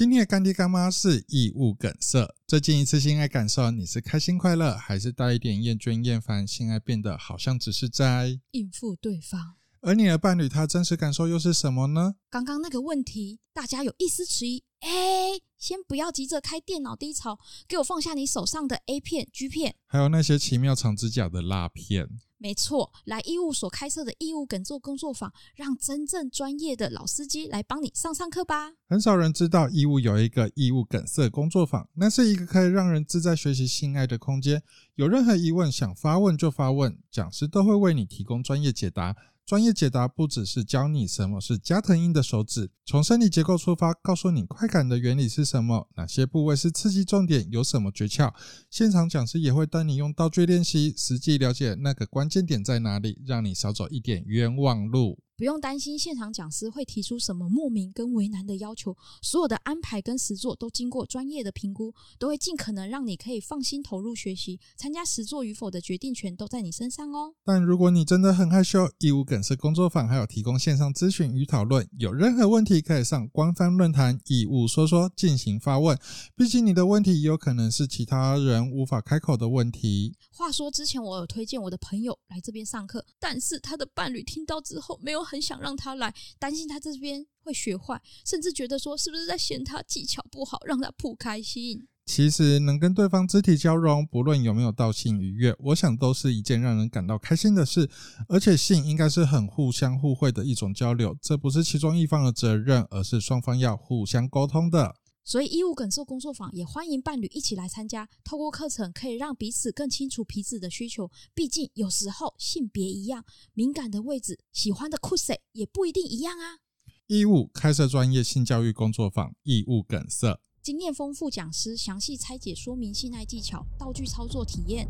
[0.00, 2.34] 今天的干爹干妈是异物梗塞。
[2.46, 6.46] 最近一次性爱感受，你是开心快乐，还是带一点厌倦厌烦？
[6.46, 12.14] 性爱变得好像只是在应付对方，而你的伴侣他真实感受又是什么呢？
[12.30, 14.64] 刚刚那个问题，大家有一丝迟疑。
[14.78, 17.38] 哎，先不要急着开电脑低潮，
[17.68, 22.08] 给我放下你手上的 A 片、G 片，还有那些奇妙长指甲的蜡片。
[22.42, 28.72] 没错，来义务所开设的义务梗塞工作坊，让真正专业的老司机来帮你上上课吧。
[28.88, 34.62] 很少人知道义务有一个义务梗塞工作坊，那是一个可以让人自在学习性爱的空间。
[34.94, 39.14] 有任何疑问想发问就发问，讲师都会为你提供专业解答。
[39.50, 48.32] 专业解答不只是教你什么是加藤鹰的手指，从生理结构出发，告诉你快感的原理是什么，哪些部位是刺激重点，有什么诀窍。
[48.70, 55.18] 现场讲师也会带你用道具练习，实际了解那个关键点在哪里，让你少走一点冤枉路。
[55.40, 64.60] 不用担心现场讲师会提出什么莫名跟为难的要求，所有的安排跟实作都经过专业的评估，都会尽可能让你可以放心投入学习。
[64.76, 67.32] 参加实作与否的决定权都在你身上哦。
[67.42, 75.98] 但如果你真的很害羞，义务梗塞工作坊还有提供线上咨询与讨论，有任何问题可以上官方论坛义务说说进行发问。
[76.36, 80.14] 毕竟你的问题有可能是其他人无法开口的问题。
[80.34, 85.29] 话说之前我有推荐我的朋友来这边上课，但是他的伴侣听到之后没有。
[85.30, 91.86] 很想让他来，担心他这边会学坏，甚至觉得说是不是在嫌他技巧不好，让他不开心。
[92.06, 97.88] 其实能跟对方肢体交融，不论有没有到性愉悦，我想都是一件让人感到开心的事。
[98.26, 104.96] 而且性应该是很互相互惠的一种交流，这不是其中一方的责任，而是双方要互相沟通的。
[105.22, 108.08] 所以，异物梗塞工作坊也欢迎伴侣一起来参加。
[108.24, 111.10] 透过课程，可以让彼此更清楚彼此的需求。
[111.34, 116.58] 毕竟，有时候性别一样，敏感的位置、喜欢的酷谁也不一定一样啊。
[117.06, 124.88] 异物开设专业性教育工作坊，异物梗塞，经验丰富讲师详细拆解说明性爱技巧、道具操作体验。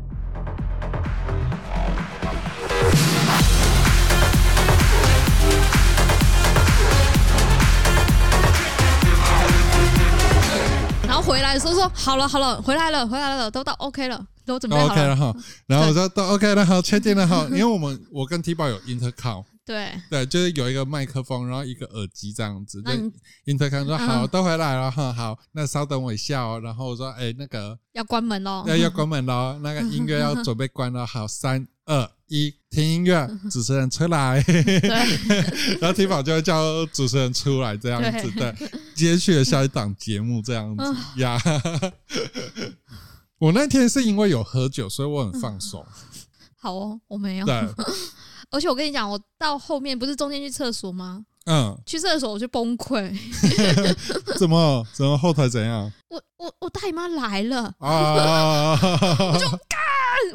[11.11, 14.93] 然后回来的时候说好了好了，回来了回来了，都到 OK 了，都准备好了。
[14.93, 15.35] OK 了哈，
[15.67, 22.81] 然后我说都 OK 了，好，确定了哈， 因为我们我跟 T 宝有 intercom，对对，就是有一个麦克风，然后一个耳机这样子。
[22.85, 23.11] 嗯
[23.45, 26.61] ，intercom 说好，都回来了哈，好，那稍等我一下哦。
[26.63, 34.41] 然后我说哎，那个要关门喽，要要关门喽，那个 音乐要准备关了，好，三二一，听音乐，主持人出来。
[34.41, 34.79] 对，
[35.81, 38.55] 然后听宝就会叫主持人出来这样子，对。
[38.95, 40.83] 接续了下一档节目这样子
[41.19, 41.37] 呀，
[43.37, 45.85] 我那天是因为有喝酒，所以我很放松。
[46.55, 47.45] 好哦，我没有。
[47.45, 47.53] 对，
[48.49, 51.25] 而且我跟你讲，我到后面不是中间去厕所吗？
[51.45, 53.11] 嗯，去厕所我就崩溃。
[54.37, 54.85] 怎么？
[54.93, 55.91] 怎么后台怎样？
[56.09, 58.77] 我我我大姨妈来了啊！
[58.81, 59.79] 我就干！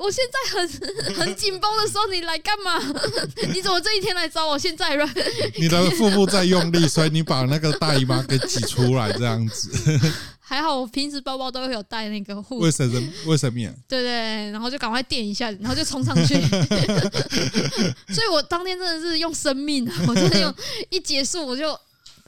[0.01, 0.69] 我现在很
[1.15, 2.81] 很紧绷的时候，你来干嘛？
[3.53, 4.59] 你怎么这一天来找我？
[4.59, 5.09] 现在软？
[5.59, 9.71] 你的腹部在用力，所以你把那个大姨妈给挤出来，这样子。
[10.49, 12.89] 还好我平时包包都会有带那个护卫生
[13.27, 13.75] 卫生棉。
[13.89, 16.41] 对对，然后就赶快垫一下，然后就冲上去。
[18.15, 20.55] 所以我当天真的是用生命， 我真的用
[20.89, 21.73] 一结束我就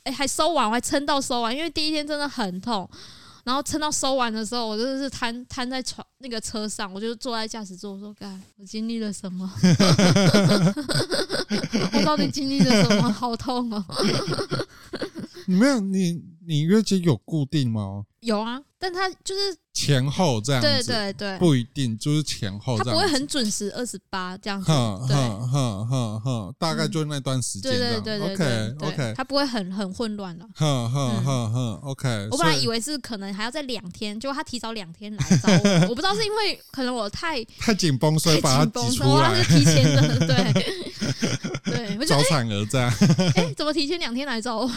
[0.02, 2.90] 哎、欸、还收完，我还撑到收完，因为第一天真的很痛。
[3.44, 9.48] 然后撑到收完的时候，我真的是瘫瘫在床那个车上，我就坐在驾驶座，我说：“干，我经历了什么？
[11.92, 13.10] 我到底经历了什么？
[13.12, 13.84] 好痛哦！”
[15.46, 18.04] 你没有你你月经有固定吗？
[18.20, 19.56] 有啊，但他就是。
[19.78, 32.28] 前后这样子，对对对，不一定就是前后这样，他不会很准时二十八这样子，哼哼哼哼哼，大概就那段时间，对对对对，OK OK，他不会很很混乱了，哼哼哼哼，OK。
[32.32, 35.48] 我本来以为是可能还要再两天，结果他提早两天来找
[35.86, 40.74] 我， 我不知道是因为可能我太太紧绷，所以把他挤出来，他是提前的，对。
[41.96, 42.92] 对，早产儿这样，
[43.36, 44.72] 哎，怎么提前两天来找我？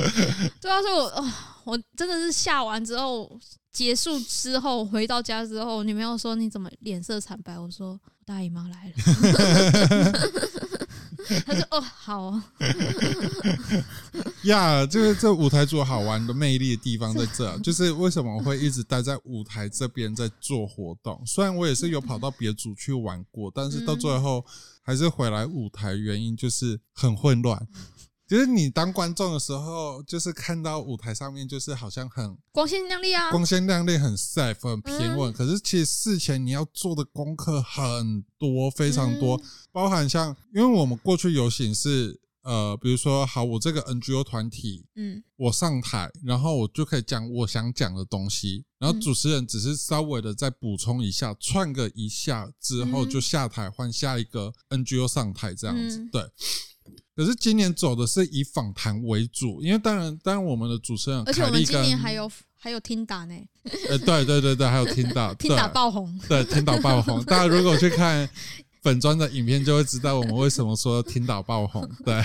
[0.60, 1.32] 对啊，所以我哦，
[1.64, 3.38] 我真的是下完之后。
[3.72, 8.94] 结束之后回到家之后，女朋友说：“你怎么脸色惨白？”我说：“大姨妈来了。
[11.44, 12.42] ”他说：“哦，好哦。”
[14.44, 21.22] 呀，就是这舞台组好玩的魅力的地方在这，就是为什么我会一直待在舞台这边在做活动。
[21.26, 24.42] 虽然我也是有跑到别组去玩过，但是到最后
[24.80, 27.68] 还是回来舞台，原因就是很混乱。
[28.28, 35.32] 其实你当观众的时候，就是看到舞台上面就是好像很光鲜亮丽啊，光鲜亮丽，很 safe，很平稳。
[35.32, 39.40] 可是其实事前你要做的功课很多，非常多，
[39.70, 56.22] 包含像因为我们过去游行是呃，比如说，好，我这个 NGO 团体，嗯，我上台，然后我就可以讲我想讲的东西，然后主持人只是稍微的再补充一下，串个一下之后就下台换下一个 NGO 上台这样子，对。
[57.16, 63.34] 可是今年走的是以访谈为主，因为当然，当然我们的主持人，而且我们今年还有还有听打呢，
[63.88, 68.28] 呃，对对对对，还有听打， 听打爆红，对，听打爆红，大家如果去看。
[68.82, 72.22] 本专的影片就会知道我们为什么说听打爆红，对，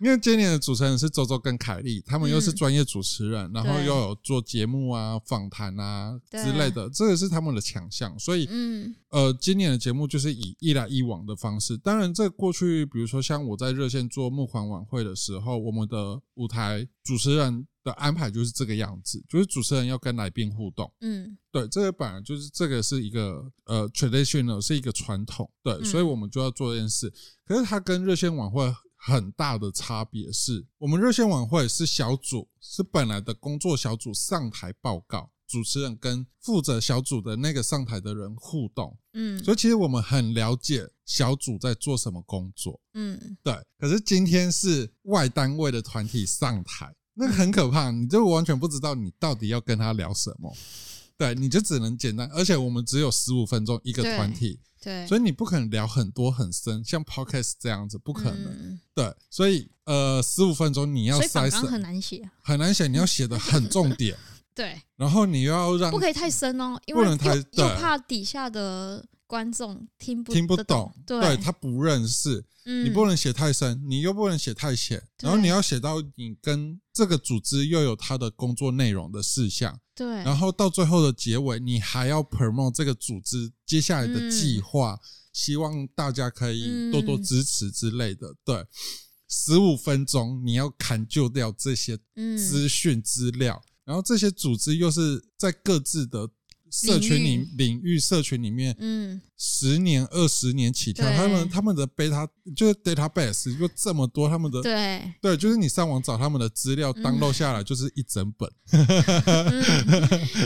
[0.00, 11.76] 因为今年的主持人是周周跟凯莉，他们又是专业主持人，嗯、然后又有做节目啊、访谈啊之类的，这个是他们的强项，所以，嗯，呃，今年的节目就是以一来一往的方式。
[11.76, 17.66] 当然，这过去比如说像我在热线做募款晚会的时候，我们的舞台主持人。
[17.84, 20.92] 的安排就是这个样子，就是主持人要跟来宾互动。
[21.00, 27.10] 嗯，对，这个本来就是这个是一个呃 traditional 是一个传统，对，嗯、所以我们就要做这件事。
[27.46, 28.62] 可是它跟热线晚会
[29.08, 38.96] 很大的差别是，我们热线晚会是小组，是本来的工作小组上台报告，主持人跟负责小组的那个上台的人互动。
[39.14, 42.78] 嗯，所以其实我们很了解小组在做什么工作。
[42.94, 43.54] 嗯，对。
[43.78, 46.94] 可是今天是外单位的团体上台。
[47.20, 50.56] 那个很可怕，你就完全不知道你到底要跟他聊什么，
[51.18, 64.16] 对，你就只能简单，而且我们只有十五分钟一个团体，对，所以你不可能聊很多很深，像 podcast 这样子不可能，嗯、对，所以呃，十五分钟你要塞，很难写，很难写，你要写的很重点，
[64.54, 67.04] 对，然后你又要让不可以太深哦，因为
[67.52, 72.44] 又怕底下的观众听不听不懂，对，对他不认识。
[72.84, 84.96] 你不能写太深，你又不能写太浅，然后你要写到你跟这个组织又有他的工作内容的事项，对，然后到最后的结尾，你还要 promote 这个组织接下来的计划，
[85.32, 88.32] 希望大家可以多多支持之类的。
[88.44, 88.64] 对，
[89.28, 91.98] 十五分钟你要砍就掉这些
[92.36, 96.30] 资讯资料，然后这些组织又是在各自的。
[96.70, 105.02] 社群里领域社群里面，嗯，十年二十年起跳，他们他们的 beta 就是 database 就这么多，他们的对。
[105.20, 108.50] 对，就是你上网找他们的资料，download 下来就是一整本。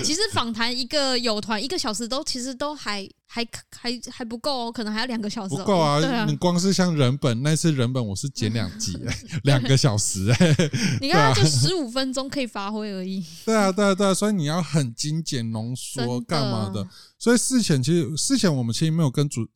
[0.05, 5.57] 其实访谈一个友团一个小时都其实都还还还还不够哦，可能还要两个小时。
[5.57, 6.27] 不够啊！
[6.27, 8.95] 你光是像人本那次人本，我是剪两集，
[9.45, 10.55] 两个小时哎。
[11.01, 13.25] 你看，就十五分钟可以发挥而已。
[13.47, 16.21] 对啊，对啊，对啊，所以你要很精简浓缩。
[16.21, 16.87] 干嘛的？
[17.19, 19.49] 所以事前其实事前我们其实没有跟主，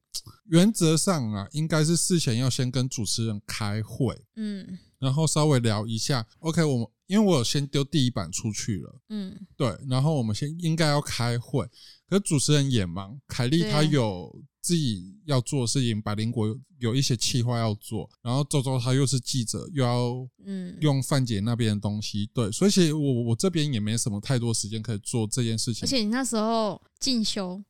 [0.47, 6.27] 原则上啊，应该是事前要先跟主持人开会，嗯，然后稍微聊一下。
[6.39, 11.69] OK，我们因为我有先丢第一版出去了，嗯，对，然后我们先应该要开会，
[12.09, 25.85] 可是主持人也忙，凯莉她有自己要做的事情，百灵果有有一些企划要做，然后周周他又是记者，又要嗯用范姐那边的东西，对，所以其实我我这边也没什么太多时间可以做这件事情。
[25.85, 27.63] 而且你那时候进修，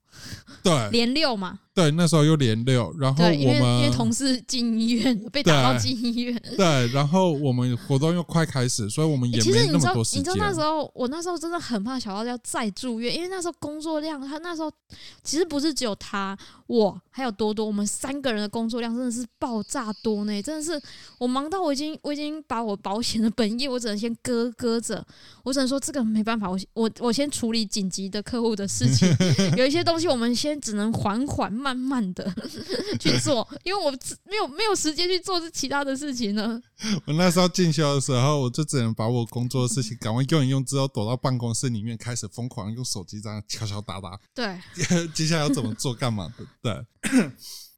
[0.63, 10.21] 对，连六嘛，对，那时候又连六，然后我们因为，因为同事进医院被打到进医院，对，然后我们活动又快开始，所以我们也没那么多时间。
[10.21, 14.73] 你知道那时候我那时候真的很怕小奥要再住院，因为那时候工作量，他那时候
[15.23, 16.37] 其实不是只有他，
[16.67, 20.81] 我还有多多，我们三个人的工作量真的是爆炸多呢，真的是
[21.19, 25.05] 我忙到我已经我已经把我保险的本业我只能先搁搁着，
[25.45, 29.09] 我只能说这个没办法，我我我先处理紧急的客户的事情，
[29.57, 32.33] 有一些东西我们先只能缓缓慢慢的
[33.01, 33.91] 去做，因为我
[34.25, 36.61] 没有没有时间去做这其他的事情呢。
[37.07, 44.19] 我那时候进修的时候，我就只能把我工作的事情赶快用一用，之后躲到办公室里面开始疯狂用手机这样敲敲打打。
[44.35, 44.59] 对，
[45.15, 46.47] 接下来要怎么做干嘛的？
[46.63, 47.31] 对。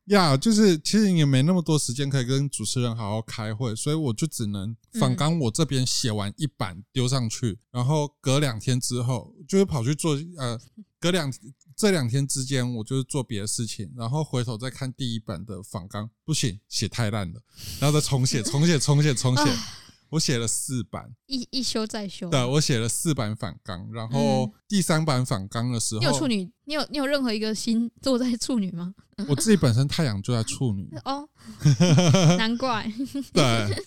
[0.08, 10.58] 呀，yeah, 就是其实也没那么多时间可以跟主持人好好开会，所以我就只能反刚我这边写完一版丢上去，嗯、然后隔两天之后就是跑去做呃，
[10.98, 11.30] 隔两
[11.78, 17.40] 这两天之间我就是做别的事情，然后回头再看第一版的仿纲，不行，写太烂了，
[17.78, 19.44] 然后再重写， 重写，重写，重写。
[20.10, 22.30] 我写了四版，一一修再修。
[22.30, 26.50] 对，我写了四版反纲，然后第三版反纲的时候，你有处女？
[26.64, 28.94] 你有你有任何一个星座在处女吗？
[29.28, 31.28] 我自己本身太阳就在处女 哦，
[32.36, 32.90] 难怪。
[33.32, 33.84] 对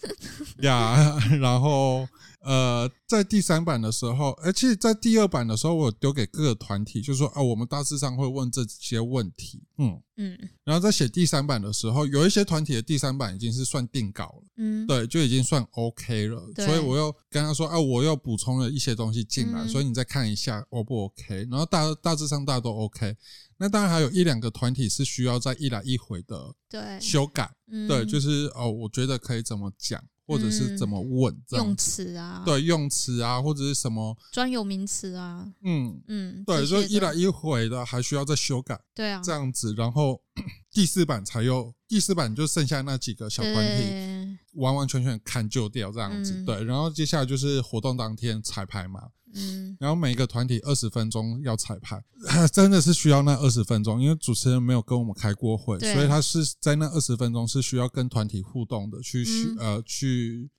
[0.61, 2.07] 呀， 然后。
[2.43, 10.01] 呃，在第三版的时候，而且在第二版的时候，我丢给各个团体，就是说啊，我们大致上会问这些问题，嗯。
[10.17, 23.15] 嗯，然后在写第三版的时候，有一些团体的第三版已经是算定稿了，嗯，对，就已经算 OK 了，所以我又跟他说啊，我又补充了一些东西进来，嗯、所以你再看一下 O 不 OK，然后大大致上大家都 OK，
[23.61, 40.19] 那当然还有一两个团体是需需要在一来一回的对修改，嗯对，就是哦，我觉得可以怎么讲，或者是怎么问，用词啊，对，用词啊，或者是什么专有名词啊，嗯嗯，对，所以一来一一回的还需要再修改，对啊，这样子，然后
[40.73, 44.10] 第四版才有第四版就剩下那几个小团体。
[44.53, 46.45] 对完完全全砍就掉这样子，嗯。
[46.45, 49.01] 对，然后接下来就是活动当天彩排嘛，
[49.33, 52.03] 嗯，然后每个团体二十分钟要彩排，
[52.51, 59.57] 真的是需要那二十分钟，因为主持人没有跟我们开过会，所以他是在那二十分钟是需要跟团体互动的，去、嗯。
[59.59, 60.49] 呃去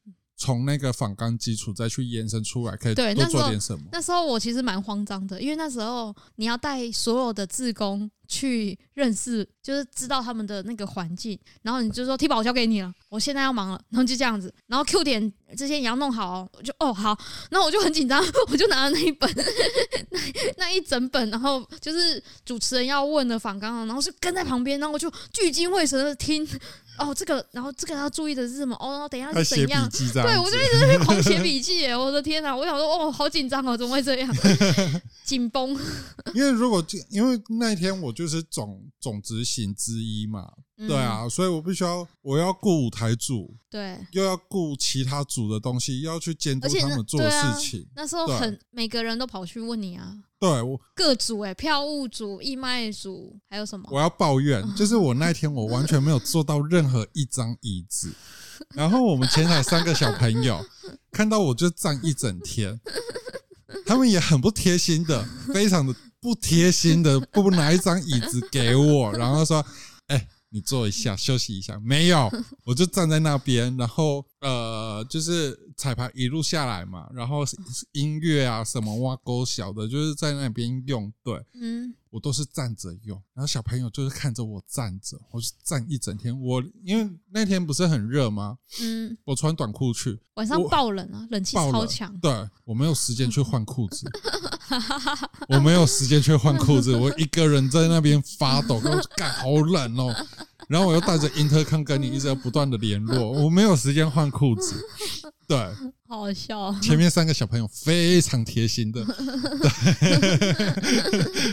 [0.42, 3.84] 从那个访纲基础再去延伸出来，可以多做点什么。
[3.92, 17.16] 那时候我其实蛮慌张的，因为那时候你要带所有的志工去认识，就是知道他们的那个环境，然后你就说 T 宝我交给你了，我现在要忙了，然后就这样子，然后 Q 点这些也要弄好哦，我就哦好，
[17.48, 19.30] 然后我就很紧张，我就拿了那一本
[20.10, 20.18] 那
[20.56, 26.44] 那一整本，然后就是主持人要问的访纲，然后是跟在旁边，然后我就聚精会神的听，
[27.06, 28.74] 哦这个，然后这个要注意的是什么？
[28.76, 31.96] 哦，等一下是怎样对，我就一直在狂写笔记耶！
[31.96, 34.34] 我的天哪，我想说，哦，好紧张哦，怎么会这样？
[35.24, 35.78] 紧绷。
[36.34, 43.54] 因为如果就因为那一天我就是总总执行之一嘛，嗯对啊，所以我必须要我要顾舞台组。
[43.70, 47.86] 对，又要顾其他组的东西，又要去监督他们做事情。
[47.94, 53.88] 那时候很每个人都跑去问你啊，对我，各组哎，票务组、义卖组，还有什么？
[53.92, 58.12] 我要抱怨， 就是我那天我完全没有坐到任何一张椅子，
[58.74, 60.60] 然后我们前台三个小朋友
[61.12, 62.80] 看到我就站一整天，
[63.86, 69.64] 他们也很不贴心的，非常的不贴心的，不拿一张椅子给我， 然后说
[70.08, 72.28] ：“哎、你坐一下，休息一下。”没有，
[72.64, 77.42] 我就站在那边，然后呃，就是彩排一路下来嘛，然后
[77.90, 81.44] 音乐啊什么挖沟小的，就是在那边用，对。
[81.60, 86.40] 嗯，我都是站着用，然后小朋友就是看着我站着，我就站一整天。
[86.40, 88.58] 我因为那天不是很热吗？
[88.80, 92.16] 嗯，我穿短裤去，晚上爆冷啊，冷气超强。
[92.20, 94.08] 对我没有时间去换裤子，
[95.48, 100.14] 我没有时间去换裤子， 我一个人在那边发抖，跟我干好冷哦。
[100.68, 104.80] 然后我又带着 intercom 跟你一直要不断的联络，我没有时间换裤子。
[105.52, 105.58] 对，
[106.08, 106.58] 好好笑。
[106.58, 106.80] 啊。
[106.80, 109.14] 前面三个小朋友非常贴心的，对，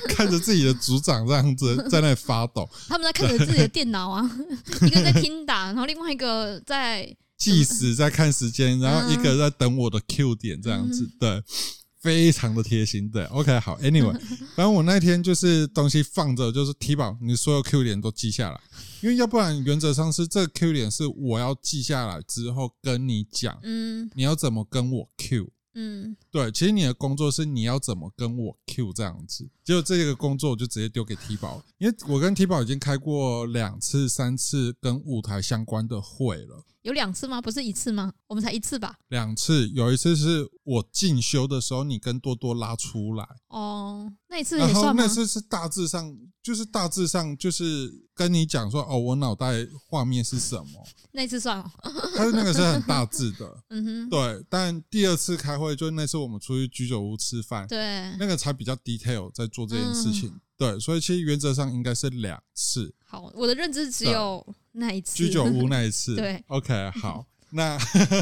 [0.15, 2.70] 看着自己的组长这样子在那里发抖。
[2.88, 4.29] 他们在看着自己的电脑啊，
[4.88, 11.44] 一个在听打，然后另外一个在计时在看时间，然后一个在等我的 Q 点这样子，对，
[12.00, 13.10] 非常的贴心。
[13.10, 14.13] 对，OK，好，Anyway，
[14.56, 18.60] 反正我那天就是东西放着，就是提宝，你所有 Q 点都记下来，
[19.01, 25.51] 因为要不然原则上是这个 Q 点是我要记下来之后跟你讲，嗯你要怎么跟我 Q。
[25.75, 36.65] 嗯对，其实你的工作是你要怎么跟我 Q 这样子，结果这个工作我就直接丢给 T 宝，因为我跟 T 宝已经开过两次、三次跟舞台相关的会了。
[36.81, 37.41] 有两次吗？
[37.41, 38.13] 不是一次吗？
[38.27, 38.95] 我们才一次吧？
[39.09, 45.07] 两次，有一次是我进修的时候，你跟多多拉出来，哦，那一次也算吗那？
[45.07, 51.71] 次是大致上，就是大致上就是跟你讲说，哦，我脑袋画面是什么，那次算哦。
[52.15, 54.45] 他那个是很大致的， 嗯哼，对。
[54.50, 60.80] 但第二次开会，就那次我们出去居酒屋吃饭，对，那个才比较 detail 在做这件事情，嗯对。
[60.80, 65.16] 所以其实原则上应该是两次，好，我的认知只有那一次。
[65.16, 67.75] 居酒屋那一次， 对，OK， 好，那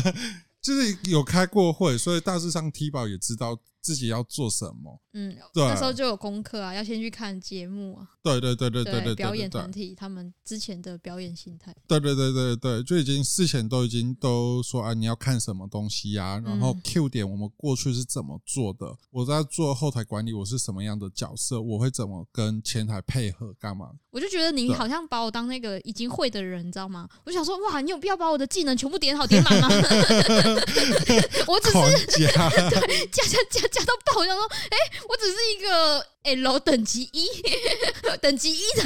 [0.63, 11.73] 就是有开过会，所以大致上 T 宝也知道自己要做什么，嗯，对那时候就有功课啊，要先去看节目啊，对对对对对对对表演团体他们之前的表演心态。
[11.87, 23.91] 对对对对对，就已经事前都已经都说啊，你要看什么东西啊，然后嗯 Q 点我们过去是怎么做的，我在做后台管理，我是什么样的角色，我会怎么跟前台配合干嘛？
[24.11, 27.07] 我就觉得你好像把我当那个已经会的人，你知道吗？
[27.23, 29.69] 我想说，哇，你有必要把我的技能全部点好点满吗？
[31.47, 31.77] 我只是
[32.17, 37.27] 对加，加加加加到爆，我想说，哎、我只是一个 L 等级一，
[38.21, 38.83] 等级一的，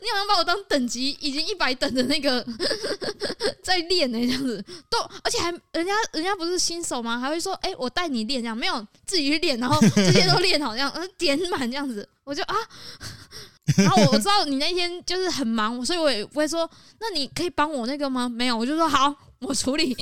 [0.00, 2.44] 你好像把我当等级已经一百等的那个
[3.62, 7.18] 在练呢，这样子都，而且还人家人家不是新手吗？
[7.18, 12.54] 还会说，哎、我带你练这样，没有自己去练，然后这些都练好这样，点满这样子，我就啊。
[13.78, 18.28] 然后我我知道你那天就是很忙，所以我也不会说，那你可以帮我那个吗？
[18.28, 19.14] 没有，我就说好，
[19.44, 19.90] 我处理，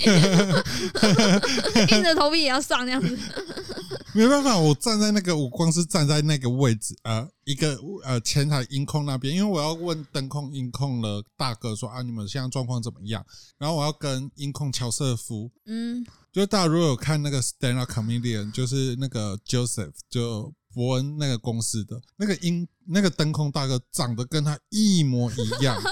[1.90, 3.18] 硬着头皮也要上这样子。
[4.14, 13.24] 没办法，我站在那个，我光是站在那个位置，呃，一个呃前台音控那边，因为我要问灯控、音控的大哥说啊，你们现在状况怎么样？
[13.56, 25.80] 然后我要跟音控乔瑟夫，嗯，就大家如果有看那个 Stand Up Comedian，就是那个 Joseph 就伯恩那个公司的那个音那个灯控大哥长得跟他一模一样。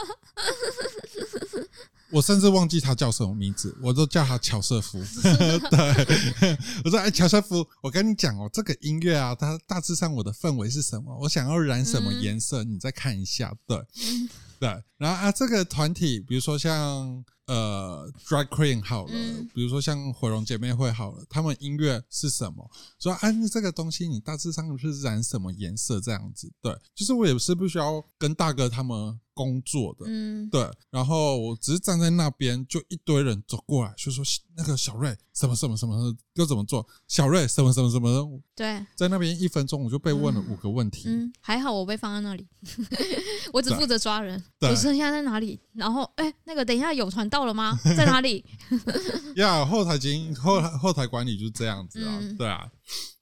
[2.10, 4.98] 我甚至忘记他叫什么名字，我都叫他乔瑟夫。
[5.22, 11.16] 对， 我说：“哎，乔瑟夫，我跟你讲哦，这个音乐啊，它大致上我的氛围是什么？
[11.20, 12.64] 我想要染什么颜色？
[12.64, 13.78] 你再看一下。”对，
[14.60, 14.82] 对。
[14.98, 17.24] 然后啊，这个团体，比如说像。
[17.46, 22.70] 呃，Drag Queen 好了，嗯、比如说像火龙姐妹会好了，他们音乐是什么？
[23.00, 26.48] 说按、啊、这个东西，你大致上是染什么颜色这样子？
[26.62, 30.70] 对，就是我也是不需要跟大哥他们工作的，嗯，对。
[30.90, 34.22] 然后我只是站在那边，就一堆人走过来，就说
[34.60, 36.86] 那个小瑞什么什么什么要怎么做？
[37.08, 38.40] 小瑞什么什么什么？
[38.54, 41.08] 对，在那边一分钟我就被问了五个问题。
[41.08, 42.46] 嗯，嗯，还好我被放在那里，
[43.52, 44.38] 我只负责抓人。
[44.60, 45.58] 主持人现在在哪里？
[45.72, 47.40] 然后哎，那个等一下有船到。
[47.40, 47.74] 到了吗？
[47.96, 48.44] 在哪里？
[49.36, 52.70] 呀，yeah, 后台经后后台管理就是这样子啊，嗯、对啊。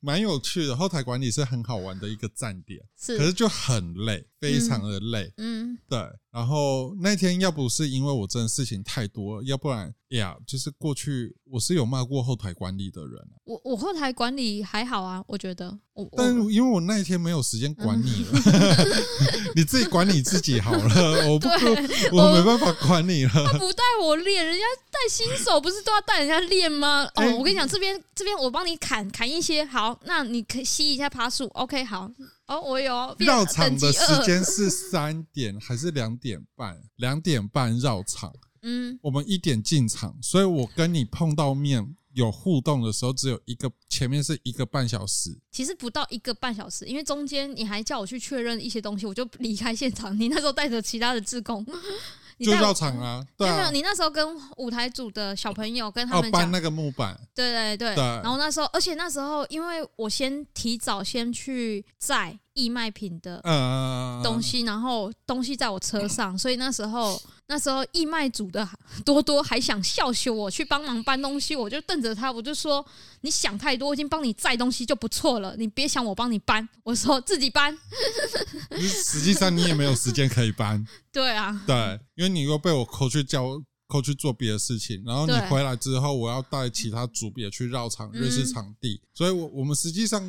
[0.00, 5.98] 蛮有趣的，后台管理是很好玩的一个站点，是，可是就很累，非常的累，嗯，嗯对。
[6.30, 13.14] 然后那天要不是因为我真的事情太多，要不然呀，就是过去我是有骂过后台管理的人。
[13.44, 23.30] 我我后台管理还好啊，我觉得我，但因为我那一天没有时间管你了，嗯、 你自己管你自己好了，我不，对我没办法管你了。
[23.30, 27.04] 他不带我练，人家带新手不是都要带人家练吗？
[27.14, 29.98] 哦，欸、我跟你讲，这边这边我帮你砍砍一些好。
[30.04, 32.10] 那你可以吸一下爬树，OK，好，
[32.48, 36.80] 哦，我有绕场的时间是三点还是两点半？
[36.96, 51.64] 两点半绕场， 嗯，我们一点进场，所以我跟你碰到面有互动的时候，只有一个，前面是一个半小时，其实不到一个半小时，因为中间你还叫我去确认一些东西，我就离开现场，你那时候带着其他的志工。
[52.44, 63.40] 就到场啊，对啊，没有，你那时候跟舞台组的小朋友跟他们搬那个木板，对对对，然后那时候，而且那时候，因为我先提早先去载义卖品的
[64.22, 67.20] 东西，然后东西在我车上，所以那时候。
[67.50, 68.68] 那时候义卖组的
[69.06, 72.84] 多多还想笑羞我去帮忙搬东西，我就瞪着他，我就说
[73.22, 77.76] ：“你想太多，我已经帮你载东西就不错了，你别想我帮你搬。”我说自己搬。
[78.78, 80.86] 实际上你也没有时间可以搬。
[81.10, 81.64] 对啊。
[81.66, 90.22] 对，因为你又被我扣去教扣去做别的事情，然后你回来之后，我要带其他组别去绕场认识场地，所以我我们实际上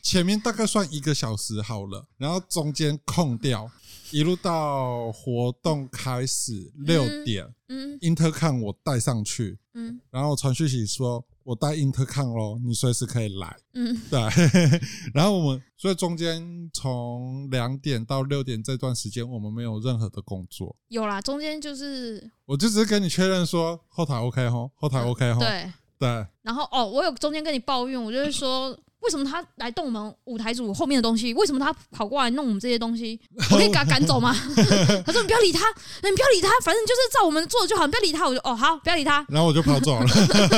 [0.00, 3.70] 前面大概算一个小时好了，然后中间空掉。
[4.10, 14.20] 一路到活动开始六点，嗯，Intercom 我带上去，嗯，然后传讯息说我带 Intercom 咯，你随时可以来，嗯，对，
[15.12, 25.72] 然后我们所以中间从两点到六点这段时间，我们没有任何的工作，有啦，中间就是我就只是跟你确认说后台 OK 吼，后台 OK 吼，对。
[26.00, 26.08] 对，
[26.42, 28.78] 然后哦，我有中间跟你抱怨，我就是说。
[29.00, 31.32] 为什么他来动我们舞台组后面的东西？
[31.34, 33.18] 为什么他跑过来弄我们这些东西？
[33.50, 34.34] 我可以给他赶走吗？
[35.06, 35.66] 他说：“你不要理他，
[36.02, 39.24] 你不要理他，反正就是照我们做的就好，你不要理他。”我就哦好，不要理他。
[39.28, 40.06] 然后我就跑走了，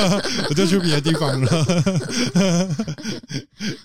[0.49, 1.65] 我就去别的地方了。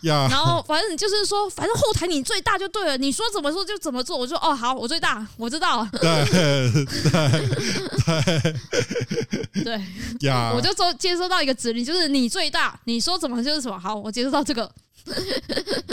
[0.02, 4.16] 呀，然后反正就是说，反正后台你最大就对了，你说怎么做就怎么做。
[4.16, 6.84] 我说：“哦好，我最大，我知道。”对对
[9.54, 9.80] 对对
[10.20, 13.78] 呀，我就说接收到一个指令，就是你最大，你说怎么就是什么。
[13.78, 14.45] 好，我接收到。
[14.46, 14.62] 这个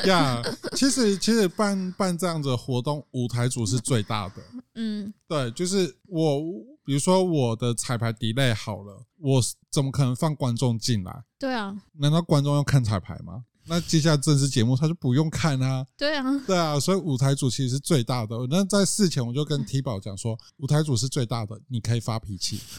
[0.06, 4.36] 呀， yeah, 其实其实办办这样子的活动，舞台组是最大的。
[4.76, 6.40] 嗯，对，就是我，
[6.86, 11.24] 比如说我的彩排 delay 好了，我怎么可能放观众进来？
[11.40, 13.44] 对啊，难道观众要看彩排吗？
[13.66, 15.86] 那接下来正式节目他就不用看啊？
[15.96, 18.36] 对啊，对啊，所以舞台组其实是最大的。
[18.50, 22.60] 那在事前我就跟 T 宝讲说，舞台组是最大的，你可以发脾气。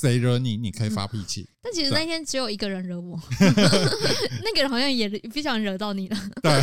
[0.00, 1.48] 谁惹你，你可以发脾气，嗯。
[1.62, 6.16] 但其实那天只有一个人惹我， 那个人好像也不想惹到你了。
[6.42, 6.62] 对，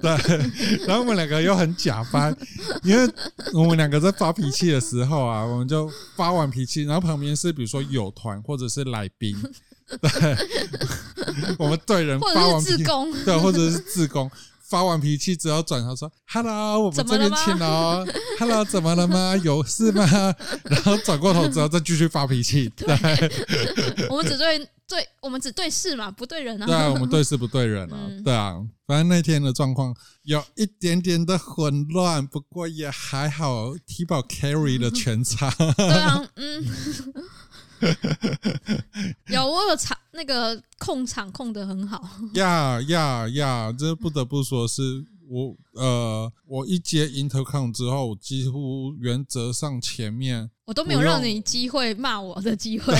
[0.00, 0.86] 对。
[0.86, 2.34] 然后我们两个又很假扮，
[2.82, 3.12] 因为
[3.52, 9.36] 我们两个在发脾气的时候啊，我们就发完脾气，然后旁边是比如说友团或者是来宾，
[10.00, 10.36] 对，
[11.58, 12.84] 我们对人发完脾气，
[13.24, 14.30] 对，或者是自工。
[14.68, 18.06] 发完脾气之后转头说：“Hello，我们这边请哦。
[18.38, 19.34] ”“Hello，怎么了吗？
[19.42, 20.04] 有事吗？”
[20.68, 22.68] 然后转过头之后再继续发脾气。
[22.76, 22.86] 对，
[24.10, 26.66] 我们只对对，我们只对事嘛，不对人啊。
[26.66, 27.96] 对啊，我们对事不对人啊。
[28.08, 35.50] 嗯、对啊，反正那天的状况有一点点的混乱，不过也还好，T 宝 carry 了全场。
[35.76, 36.64] 对啊，嗯。
[39.28, 42.02] 有，我有场那个控场控的很好。
[42.34, 43.72] 呀呀呀！
[43.78, 44.82] 这不得不说是
[45.30, 52.92] 我呃，我一接 intercom 之后，几乎原则上前面我都没有让你机会骂我的机会，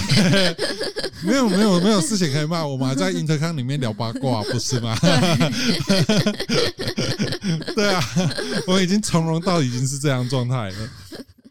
[1.26, 4.96] 没有没有没有事情可以骂，我们还在 intercom 里面聊八卦，不是吗？
[7.74, 8.00] 对， 对啊，
[8.68, 10.90] 我已经从容到已经是这样状态了。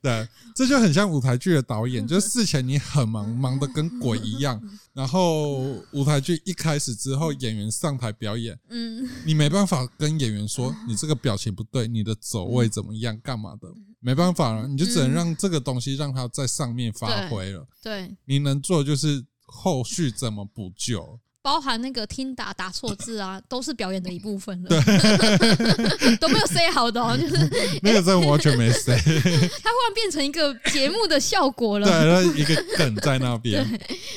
[0.02, 4.62] 对，这就很像舞台剧的导演，就是事前你很忙，忙得跟鬼一样，
[4.94, 5.60] 然后
[5.92, 13.68] 舞台剧一开始之后，演员上台表演，嗯，你没办法跟演员说你这个表情不对，你的走位怎么样，干嘛的，
[14.00, 17.68] 没办法了，你就只能让这个东西让它在上面发挥了。
[17.82, 21.20] 对，你能做就是后续怎么补救。
[21.48, 24.68] 包含那个听打打错字啊，都是表演的一部分了。
[24.68, 28.98] 对， 都没有 say 好的，哦， 就是那个真的完全没 say。
[29.64, 31.88] 它忽然变成一个节目的效果了。
[31.88, 33.66] 对，那一个梗在那边，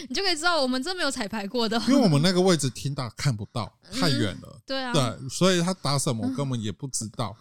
[0.08, 1.80] 你就可以知道我们真没有彩排过的。
[1.86, 4.48] 因为我们那个位置听打看不到，太远了。
[4.52, 7.36] 嗯、对啊，对，所以他打什么根本也不知道。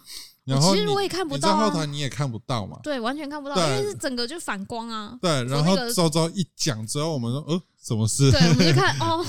[0.45, 2.79] 然后其实我也看不到，在后台你也看不到嘛。
[2.83, 5.17] 对，完全看不到，因为是整个就反光啊。
[5.21, 8.29] 对，然后周周一讲之后，我们说，呃，什么事？
[8.31, 9.25] 对，我们就看 哦，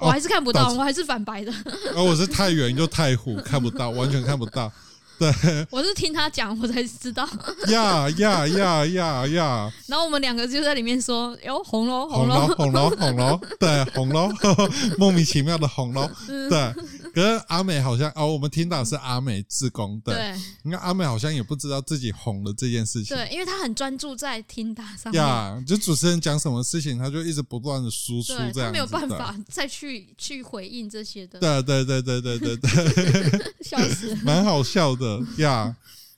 [0.00, 1.52] 我还是看不到，我还是反白的。
[1.96, 4.70] 而我是太远又太糊， 看不到，完全看不到。
[5.18, 5.32] 对，
[5.70, 7.26] 我是听他讲，我才知道。
[7.68, 9.72] 呀呀呀呀呀！
[9.86, 14.28] 然后我们两个就在里面说：“哟，红楼，红楼，红楼，红楼，对，红楼，
[14.98, 16.72] 莫名其妙的红楼。”对，
[17.16, 20.12] 可是阿美好像哦，我们听到是阿美自工的。
[20.12, 23.16] 对，你看阿美好像也不知道自己红了这件事情。
[23.16, 25.24] 对，因为他很专注在听打上面。
[25.24, 31.40] 呀，就主持人讲什么事情，他就一直不断的输出，这样他没有办法再去去回应这些的。
[31.40, 35.18] 对对对对对对对， 笑死，蛮好笑的。
[35.38, 35.74] 呀，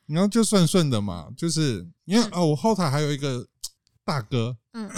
[0.06, 3.46] 然后就顺顺的嘛，就是因为哦，我后台还有一个
[4.04, 4.90] 大哥，嗯，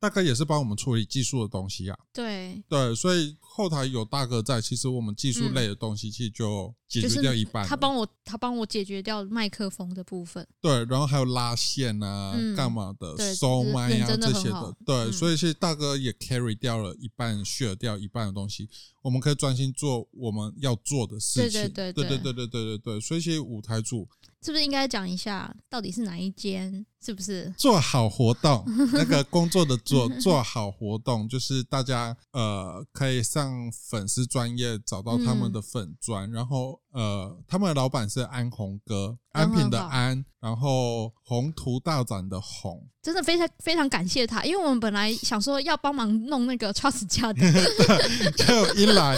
[0.00, 1.96] 大哥也是帮我们处理技术的东西啊。
[2.12, 7.66] 对对，所以后台有大哥在，其实我们技术类的东西其实就解决掉一半。
[7.66, 10.46] 他帮我，他帮我解决掉麦克风的部分。
[10.62, 14.74] 对，然后还有拉线啊，干嘛的，收麦啊这些的。
[14.86, 18.66] 对，所以其实大哥也 carry 掉了一半，share 掉一半的东西。
[19.02, 21.60] 我们可以专心做我们要做的事情。
[21.60, 23.00] 对对对对对对对对对。
[23.00, 24.08] 所以其实舞台组
[24.42, 26.86] 是不是应该讲一下，到底是哪一间？
[27.04, 28.64] 是不是做好活动？
[28.92, 33.50] 那个工作的做做好活动，就是大家呃可以上
[33.88, 47.40] 粉丝专业找到他们的粉专，然后呃他们的老板是安宏哥，安平的安，然后宏图大展的宏，真的非常非常感谢他，因为我们本来想说要帮忙弄那个 Trust 家的，
[48.36, 49.16] 就一来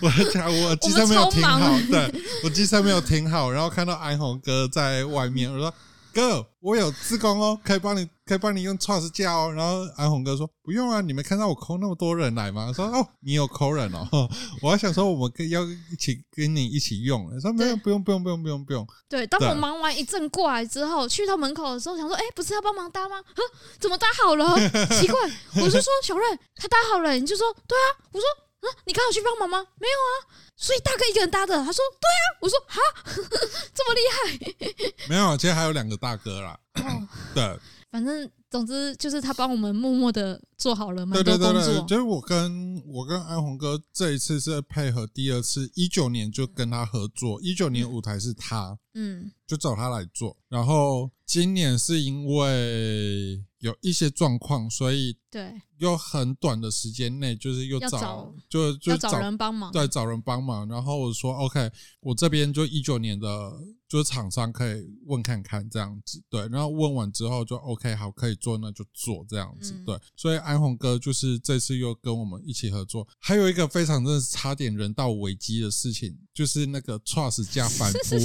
[0.00, 5.74] 我讲我机车没有停好，对我机车没有停好，然后看到安宏哥在外面，我说。
[6.14, 9.52] 哥，我有自工哦，可以帮你，可以帮你用 Trust 架哦。
[9.52, 12.72] 然后安红哥说不用啊，你没看到我 call 那么多人来吗？
[12.72, 14.06] 说哦，你有 call 人哦。
[14.62, 17.28] 我还想说我们可以要一起跟你一起用。
[17.40, 18.86] 说没有，不用，不用，不用，不用，不用。
[19.08, 23.16] 对，当我忙完一阵过来之后，去到门口的时候，想说，哎，不是要帮忙搭吗？
[23.34, 23.42] 哼，
[23.80, 24.54] 怎么搭好了？
[24.88, 25.18] 奇怪，
[25.56, 26.24] 我就说小瑞，
[26.54, 28.06] 他搭好了，你就说对啊。
[28.12, 28.26] 我说。
[28.64, 29.58] 啊、你刚好去帮忙吗？
[29.78, 30.10] 没有啊，
[30.56, 31.54] 所以大哥一个人搭的。
[31.62, 32.80] 他说：“对啊。”我说：“哈，
[33.74, 36.58] 这么厉害？”没有，其实还有两个大哥啦。
[36.74, 37.58] 哦、对，
[37.90, 41.52] 反正总之就是他帮我们默默的做好了蛮多工作。
[41.52, 50.36] 对对对对，就是我跟我跟安红哥这一次是配合第二次，一九年就跟他合作，一九年舞台是他，嗯，就找他来做。
[50.48, 55.60] 然后今年是因为有一些状况，所以对。
[55.78, 60.66] 又很短的时间内，就是又找，找就就找，找人帮忙，对，找人帮忙。
[60.68, 61.68] 然后我说，OK，
[61.98, 63.52] 我这边就一九年的，
[63.88, 66.42] 就是厂商可以问看看这样子，对。
[66.48, 69.98] 然后问完之后就 OK，好，可以做，那就做这样子，嗯、对。
[70.14, 73.06] 所以安红哥就是这次又跟我们一起合作。
[73.18, 78.16] 还有一个非常真的是差点人道危机的事情，就是那个 Trust 加反复。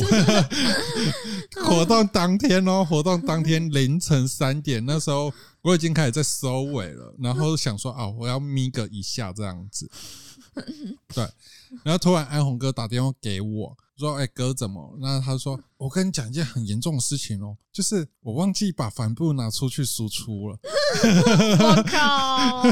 [1.66, 5.34] 活动当天哦，活动当天凌晨三点那时候。
[5.62, 9.90] 我已经开始在收尾了，然后想说啊，我要眯个一下这样子，
[11.14, 11.28] 对，
[11.84, 20.58] 然后突然安红哥打电话给我说：“哎，哥怎么？”那他说：“我跟你讲一件很严重的事情哦，就是我忘记把帆布拿出去输出了。”
[21.60, 22.64] 我靠！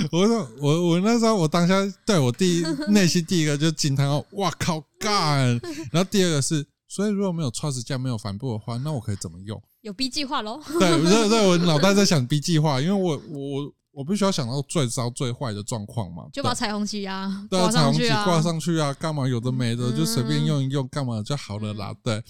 [0.10, 1.74] 我说我我那时候我当下
[2.06, 5.48] 对我第一内心第一个就惊叹哦，哇靠干！
[5.92, 9.62] 然后第二个是，所以如果没有 Trust 架没有帆布的话，那我可以怎么用？
[9.82, 10.60] 有 B 计划喽？
[10.78, 21.94] 对，对，对，我脑袋在想 B 计划，因为我我我必须要想到最糟最坏的状况嘛，就把彩虹旗啊，对，彩虹旗挂上去啊，干嘛有的没的，就随便用一用，干嘛就好了啦。
[22.02, 22.22] 对，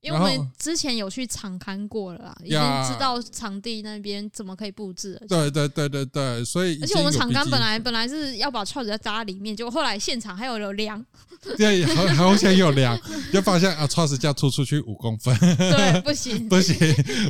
[0.00, 5.26] 因为我们之前有去场刊过了啦，已经知道场地那边怎么可以布置了。
[5.28, 11.04] 对对对对对，所以而且我们场刊本来本来是要把串子要扎里面，结果后来现场还有有梁，
[11.58, 12.98] 对，好好险有梁，
[13.32, 16.76] 就发现啊，串子架突出去五公分，对，不行 不行，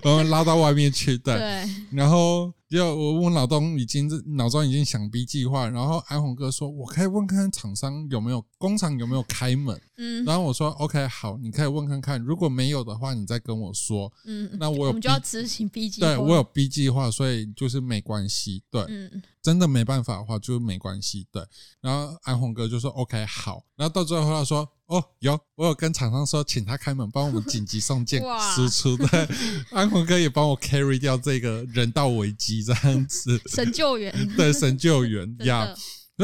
[0.05, 2.53] 我们拉到外面去，对，对然后。
[2.69, 21.43] 就我问老东，已经脑中已经想 B 计划，然后安宏哥说，我可以问看看厂商有没有工厂有没有开门，嗯，然后我说 OK 好，你可以问看看，如果没有的话，你再跟我说，嗯，那我我们就要执行 B 计划，对我有 B 计划，所以就是没关系，对，嗯，真的没办法的话就没关系，对，
[21.81, 24.69] 然后安宏哥就说 OK 好，然后到最后他说。
[24.89, 28.23] 哦，有，我有跟厂商说，请他开门帮我们紧急送件
[28.55, 29.07] 输出的。
[29.09, 29.29] 对，
[29.73, 33.41] 安宏哥也帮我 carry 掉这个人道危机，这样子。
[33.53, 35.67] 神救援，对，神救援 呀。
[35.67, 35.75] 所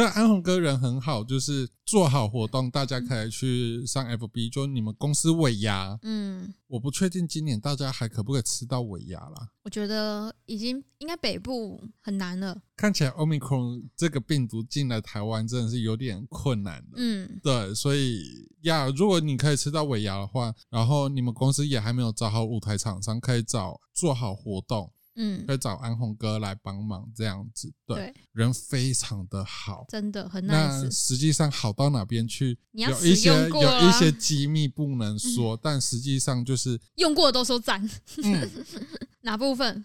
[0.02, 5.96] 以安宏哥人很好，就是做好活动，大家可以去上 FB，就你们公司尾牙。
[6.02, 9.48] 嗯，我不确定今年大家还可不可以吃到尾牙啦。
[9.62, 12.60] 我觉得已经应该北部很难了。
[12.76, 16.96] 看起来 Omicron 这个病毒进来台湾真的是有点困难的。
[16.96, 24.90] 嗯，对，所以呀，如果你可以吃到尾牙的话，然后你们公司也还没有找好舞台厂商，可以找做好活动。
[25.16, 30.48] 嗯，会找安宏哥来帮忙，这样子，对，对人非常的好，真的很 nice。
[30.48, 32.58] 那实际上好到哪边去？
[32.72, 37.82] 有一些有一些机密不能说，嗯、但实际上就是用过的都说赞。
[38.22, 38.50] 嗯，
[39.22, 39.84] 哪部分？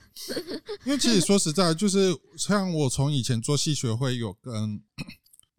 [0.86, 4.82] 因为其实说实在，就是像我从以前做戏学会有跟。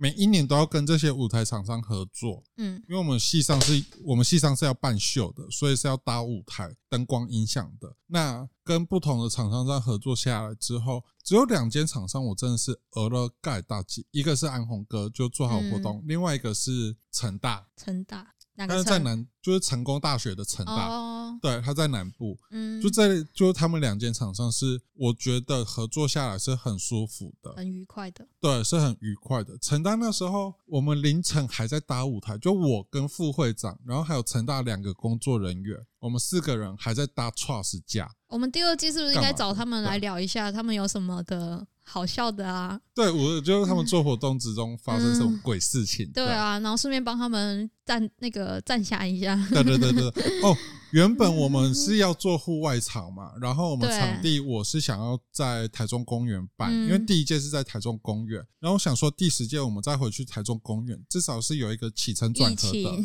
[0.02, 7.94] 每一年都要跟这些舞台厂商合作，嗯，因为我们戏上是我们戏上是要办秀的，所以是要搭舞台、灯光、音响的。
[8.06, 18.34] 那跟不同的厂商这样合作下来之后，只有两间厂商我真的是额了盖大吉，一个是安宏哥就做好活动，嗯、另外一个是成大，成大。
[18.68, 29.56] 但是在南，就是成功大学的成大，哦、对，他在南部，嗯，就在就他们两间厂商是，我觉得合作下来是很舒服的，很愉快的，对，是很愉快的。
[29.58, 38.10] 成大那时候，我们凌晨还在搭舞台，就我跟副会长，然后还有成大两个工作人员，我们四个人还在搭 trust 架。
[38.28, 41.66] 我们第二季是不是应该找他们来聊一下，他们有什么的？
[41.90, 42.80] 好笑的啊！
[42.94, 46.06] 对，我就是他们做活动之中发生什么鬼事情。
[46.06, 49.34] 嗯、对啊，然后顺便帮他们赞那个赞下一下。
[49.50, 50.08] 对对对对，
[50.42, 50.56] 哦，
[50.92, 62.96] 原本我们是要做户外场嘛，然后我们场地我是想要在台中公园办，因为第一届是在台中公园，然后我想说第十届我们再回去台中公园，至少是有一个起承转合的。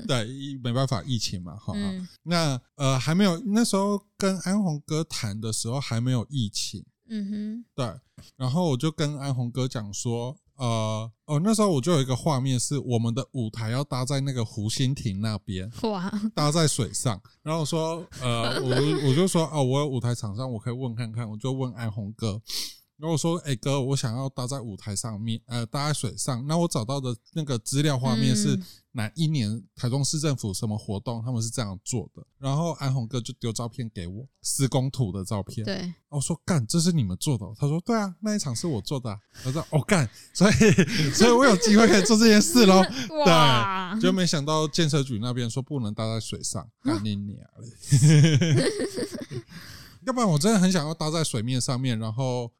[0.08, 0.26] 对，
[0.62, 1.74] 没办法，疫情嘛，哈。
[1.76, 6.82] 嗯、那呃还没有，那时候跟安宏哥谈的时候还没有疫情。
[7.10, 7.86] 嗯哼，对，
[8.36, 22.40] 然后我就跟安宏哥讲说，呃，哦，那时候我就有一个画面，是我们的舞台要搭在那个湖心亭那边，哇，搭在水上，然后我说，呃，我我就说，哦，我有舞台厂商，我可以问看看，我就问安宏哥。
[23.00, 26.46] 然后我说：“哎哥，我想要搭在舞台上面，呃，搭在水上。
[26.46, 28.60] 那我找到的那个资料画面是
[28.92, 31.22] 哪一年台中市政府什么活动？
[31.24, 32.22] 他们是这样做的。
[32.38, 35.64] 然后安宏哥就丢照片给我，施工图的照片。
[35.64, 37.46] 对，我说干，这是你们做的？
[37.58, 39.18] 他说对啊，那一场是我做的。
[39.46, 40.52] 我说哦干，所以
[41.16, 42.82] 所以我有机会可以做这件事喽。
[43.24, 48.70] 哇对，就没想到建设局那边说不能搭在水上， 干你娘嘞！
[50.06, 52.50] 要不然我真的很想要搭在水面上面，然后，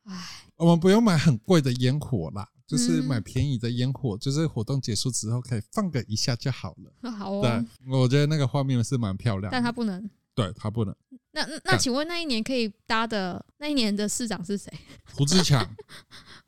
[0.56, 6.92] 我们不用买很贵的烟火啦，就是买便宜的烟火，就是活动结束之后可以放个一下就好了。
[7.00, 10.94] 那 好哦，对，我觉得那个画面是蛮漂亮，但它不能，对它不能。
[11.32, 14.72] 那那请问那一年可以搭的那一年的市长是谁？
[15.14, 15.64] 胡志强。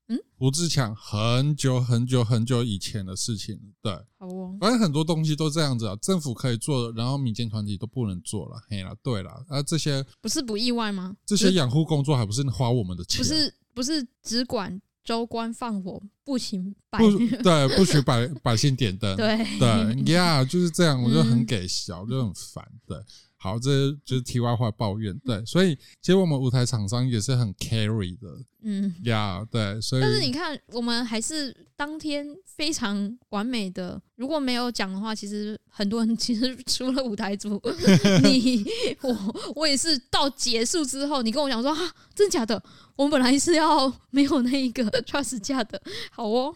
[0.09, 11.17] 嗯，胡志强很久很久很久以前的事情，对，好哦，反正很多东西都这样子啊，政府可以做，然后民间团体都不能做了，嘿啦，对啦，啊，这些不是不意外吗？
[11.25, 13.19] 这些养护工作还不是花我们的钱？
[13.19, 17.11] 不是，不是只管州官放火，不行百不
[17.43, 19.39] 对，不许百百姓点灯，对。
[19.59, 22.97] 对呀，就是这样，我就很给小，就很烦，对。
[23.43, 28.29] 好，这就是题外话抱怨，对，所以其实我们舞台厂商也是很 carry 的，
[28.63, 37.61] 嗯，呀，yeah, 对，所以但是你看，我们还是当天非常完美的，如果没有讲的话，其实很多人其实除了舞台组，
[38.23, 38.65] 你
[39.01, 41.79] 我我也是到结束之后，你跟我讲说啊，
[42.15, 42.63] 真的假的？
[42.95, 45.83] 我们本来是要没有那一个 trust 架的，
[46.13, 46.55] 好哦，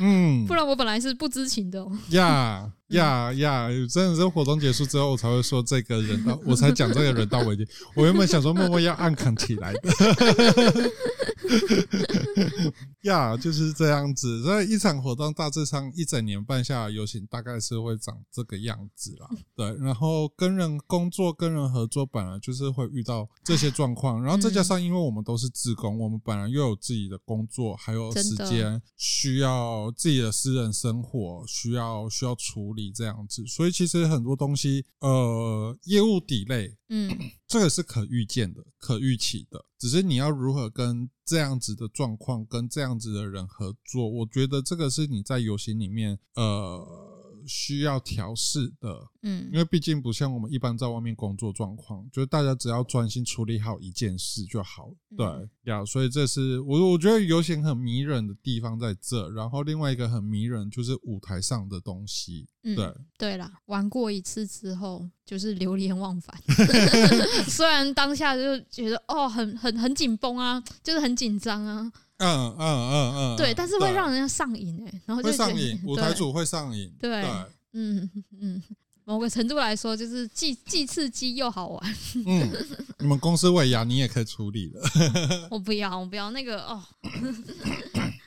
[0.00, 2.68] 嗯，不然我本来是不知情的，哦，呀。
[2.88, 3.68] 呀呀！
[3.92, 7.68] 真的是活动结束之后，我才会说这个人道，我才讲这个人道危机。
[7.94, 9.80] 我原本想说默默要暗扛起来的，
[13.02, 14.42] 呀，yeah, 就是这样子。
[14.42, 19.28] 所以一场活动大致上一整年办下来，游行大概是会长这个样子啦。
[19.56, 24.22] 对，然后跟人工作、跟人合作，本来就是会遇到这些状况。
[24.22, 33.46] 然后再加上，因为我们都是自工，我们本来又有自己的工作，还有时间需要自己的私人生活需要需要处理这样子。
[33.46, 39.64] 所以其实很多东西，呃，业务 delay，嗯，这个是可预见的、可预期的。
[39.78, 47.07] 只是你要如何跟这样子的状况、跟这样子的人合作，我觉得这个是你在游行里面，呃。
[47.48, 54.90] 需要调试的，嗯，因为毕竟不像我们一般在外面工作状况，就是大家只要专心处理好一件事就好。
[55.16, 55.26] 对
[55.64, 59.30] 呀，所以这是我我觉得游行很迷人的地方在这。
[59.30, 62.46] 然后另外一个很迷人就是舞台上的东西。
[62.62, 66.38] 对、嗯、对啦，玩过一次之后就是流连忘返。
[67.48, 71.90] 虽然当下就觉得哦，很很很紧绷啊，就是很紧张啊。
[72.18, 77.30] 嗯嗯嗯嗯，对，但是会让人家上瘾哎、欸，然后就会上瘾， 舞台组会上瘾，对，对
[77.74, 78.62] 嗯嗯，
[79.04, 81.94] 某个程度来说，就是既既刺激又好玩。
[82.26, 82.50] 嗯，
[82.98, 85.48] 你们公司喂牙你也可以处理了。
[85.50, 86.82] 我不要，我不要那个哦。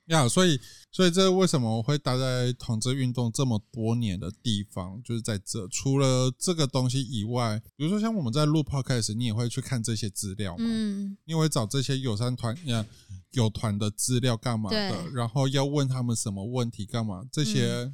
[0.08, 0.60] 呀，所以
[0.92, 5.68] 所以这为什么我会待在同志运动这么多年的地方，就是在这。
[5.68, 10.64] 除了这个东西以外，比如说像我们在录 podcast，你也会去看这些资料嘛？
[10.66, 12.86] 嗯，你会找这些友善团呀。
[13.32, 15.10] 有团的资料干嘛的？
[15.12, 17.26] 然后要问他们什么问题干嘛？
[17.32, 17.94] 这些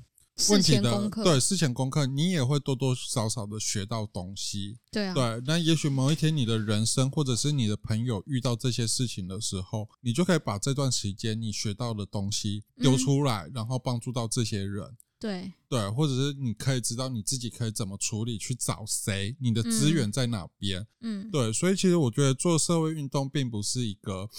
[0.49, 4.77] 问题的、嗯、对事前功课，你也会多多少少的学到东西。
[4.91, 5.41] 对啊，对。
[5.47, 14.95] 那也许某一天你的人生或者是你的朋友遇到这些事情的时候，你就可以把这段时间你学到的东西丢出来，嗯、然后帮助到这些人。
[15.19, 20.85] 对对，或者是你可以知道你自己可以怎么处理，去找谁，你的资源在哪边。
[21.01, 21.51] 嗯，对。
[21.51, 24.29] 所以其实我觉得做社会运动并不是一个。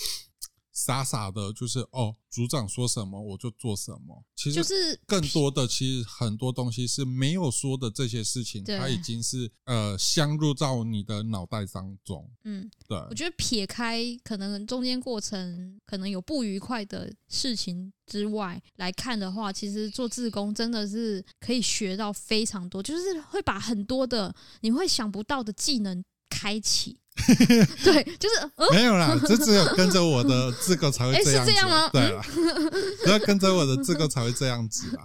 [0.78, 4.24] 傻傻的，就是哦，组长说什么我就做什么。
[4.36, 12.30] 其实就是更多的，其实很多东西是没有说的这些事情，它已经是呃镶入到你的脑袋当中。
[12.44, 12.96] 嗯，对。
[13.10, 27.00] 我觉得撇开可能中间过程可能有不愉快的事情之外来看的话，其实做志工真的是可以学到非常多，就是会把很多的你会想不到的技能开启。
[27.84, 31.50] 对，就是、嗯、没有啦， 就只有跟着我的志工才会这样子。
[31.50, 31.88] 欸、是这样吗？
[31.92, 32.22] 对啦，
[33.04, 35.04] 只要跟着我的志工才会这样子啦。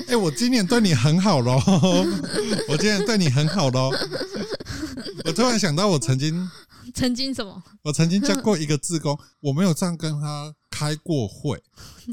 [0.00, 1.60] 哎、欸，我今年对你很好喽，
[2.68, 3.90] 我今年对你很好喽。
[5.24, 6.50] 我突然想到，我曾经
[6.94, 7.62] 曾经什么？
[7.82, 11.62] 我曾经教过一个志工，我没有这样跟他开过会，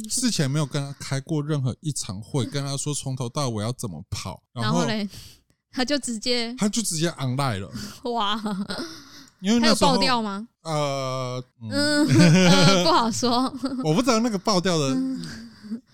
[0.10, 5.08] 事前没有跟他开过任何一场会，跟他说从头到尾要怎么跑，然后嘞，
[5.72, 7.72] 他就直接他就直接 online 了，
[8.12, 8.42] 哇！
[9.42, 10.48] 因为那时候有爆掉吗？
[10.62, 13.52] 呃，嗯， 呃、不好说。
[13.84, 14.98] 我不知道那个爆掉的，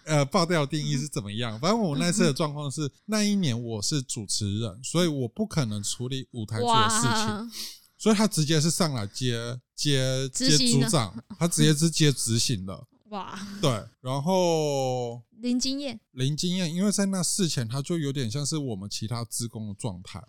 [0.03, 1.57] 呃，爆掉的定义是怎么样。
[1.59, 7.51] 反正我那次的状况是，那一年我是主持人，所以我不可能处理舞台组的事情，
[7.97, 12.85] 所以他直接是上来接接接组长，他直接是接执行的。
[13.09, 20.21] 哇，对，然后零经验，零经验，因为在那事前他就有点像是我们其他职工的状态，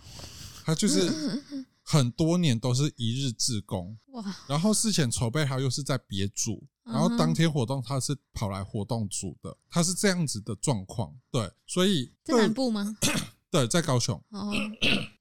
[0.64, 1.42] 他就是。
[1.90, 4.22] 很多年都是一日志工，哇！
[4.46, 12.94] 然后事前筹备他又是在别组，然后当天活动他是跑来活动组的，他是这样子的状况，对，所以在南部吗？
[13.50, 14.22] 对，在高雄。
[14.28, 14.52] 哦，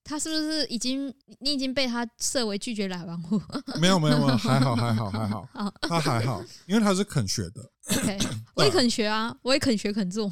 [0.08, 3.42] 他是不是已经你已经被他设为拒绝来往户？
[3.80, 5.46] 没有没有没有，还好还好还好，
[5.82, 7.70] 他还好，因为他是肯学的。
[7.90, 8.18] OK，
[8.54, 10.30] 我也肯学啊，我也肯学肯做。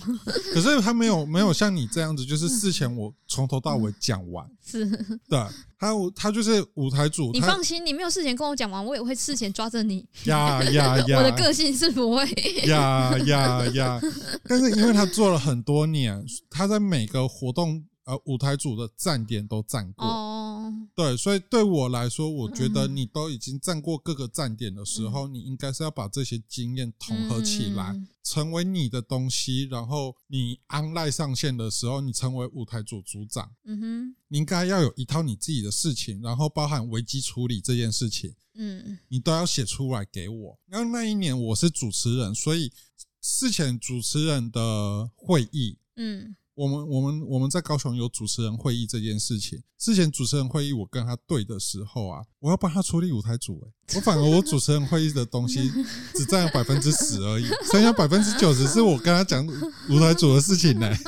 [0.54, 4.46] 可是他没有没有像你这样子，就是事前我从头到尾讲完。
[4.66, 4.86] 是，
[5.30, 5.40] 对，
[5.80, 7.32] 他他就是舞台组。
[7.32, 10.06] 你放心，你没有事前跟我讲完，我也会事前抓着你。
[10.26, 11.18] 呀呀 呀！
[11.18, 12.26] 我的个性是不会。
[12.68, 14.02] 呀呀呀！
[14.48, 17.86] 但是因为他做了很多年，他在每个活动。
[18.06, 29.64] 呃，舞台组的站点都站过，哦、对，所以对我来说，我觉得你都已经站过各个站点的时候，嗯、你应该是要把这些经验统合起来，嗯、成为你的东西。
[29.64, 40.60] 然后你 online 上线的时候，你成为舞台组组长，嗯哼，你应该要有一套你自己的事情，然后包含危机处理这件事情，嗯，你都要写出来给我。
[40.68, 42.72] 然后那一年我是主持人，所以
[43.20, 46.36] 事前主持人的会议，嗯。
[46.56, 49.62] 我们我们我们在高雄有主持人会议这件事情。
[49.78, 55.70] 之前主持人会议我跟他对的时候啊，我要帮他处理舞台组，诶，我反而我主持人会议的东西
[56.14, 59.46] 只占了百分之十而已，剩下百分之九十是我跟他讲
[59.90, 60.90] 舞台组的事情呢。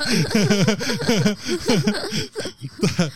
[2.80, 3.10] 对，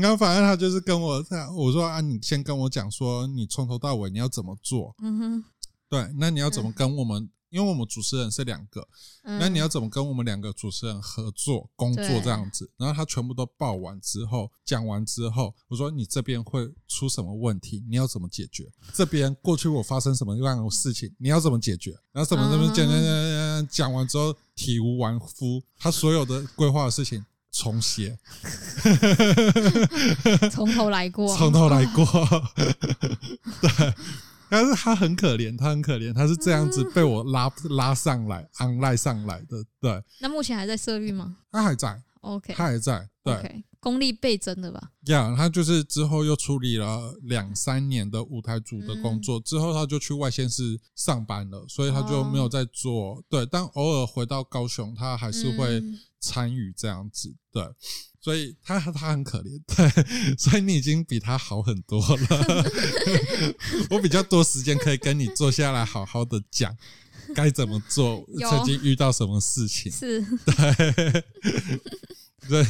[0.00, 1.24] 然后反正他就是跟我，
[1.56, 4.94] 我说啊，你先跟我讲说，你从头到尾你要怎么做。
[5.02, 5.44] 嗯哼。
[5.88, 7.30] 对，那你要怎么跟我们？
[7.50, 8.86] 嗯因为我们主持人是两个，
[9.22, 12.70] 嗯、那你要怎么跟我们两个主持人合作工作这样子？
[12.76, 17.82] 然后他全部都报完之后，讲完之后，我说你这边会出什么问题？
[17.88, 18.70] 你要怎么解决？
[18.92, 21.10] 这边过去我发生什么样的事情？
[21.18, 21.92] 你要怎么解决？
[22.12, 28.18] 然后怎么怎么讲讲讲讲完之后体无完肤，他所有的规划的事情重写，
[30.52, 32.04] 从头来过， 从头来过，
[33.62, 33.94] 对。
[34.50, 39.64] 但是他很可怜，他很可怜，他是这样子被我拉 拉上来、online 上来的。
[39.80, 41.36] 对，那目前还在社运吗？
[41.50, 43.62] 他还在，OK，他还在，对，okay.
[43.80, 44.90] 功力倍增的吧？
[45.06, 53.14] 呀，yeah, 他就是之后又处理了两三年的舞台组的工作，嗯、之后他就去外县市上班了，所以他就没有再做。
[53.14, 55.82] 哦、对，但偶尔回到高雄，他还是会
[56.18, 57.34] 参与这样子。
[57.52, 57.62] 对。
[58.20, 62.64] 所以他他很可怜，对， 所以你已经比他好很多了。
[63.90, 66.76] 我比较多时间可以跟你坐下来好好的讲
[67.34, 71.24] 该怎么做，有曾经遇到什么事情，是，对，
[72.48, 72.66] 对，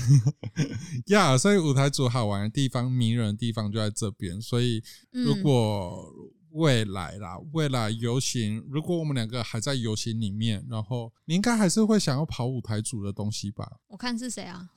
[1.15, 4.41] 呀，所以舞台组好玩的地方、迷人的地方就在这边。
[4.43, 4.83] 所以
[5.13, 13.71] 如果、嗯未来啦，未来游行，如果我们两个还在游行里面，然后你应该还是会想要跑舞台组的东西吧？
[13.87, 14.69] 我看是谁啊？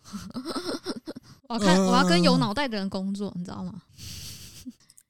[1.50, 3.82] 我要看，呃、我要跟有脑袋的人工作，你知道吗？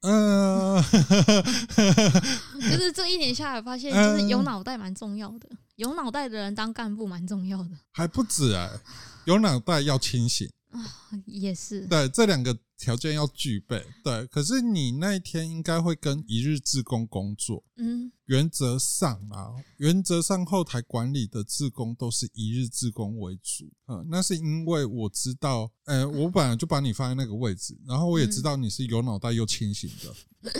[0.00, 0.82] 嗯、呃，
[2.58, 8.80] 就是这一年下来，发现 就是有脑袋蛮重要的，有脑袋的人当干部蛮重要的，还不止哎、欸，
[9.26, 10.48] 有脑袋要清醒。
[10.72, 10.80] 啊，
[11.26, 13.80] 也是对，这两个条件要具备。
[14.02, 17.62] 对，可是你那一天应该会跟一日志工工作。
[17.76, 23.70] 嗯，原则上啊，原则上后台管理的志工都是一日志工为主。
[23.86, 30.14] 嗯，那是因为我知道，呃，我本来就把你放在那个位置，然后我也知道你是有脑袋又清醒的。
[30.42, 30.52] 嗯、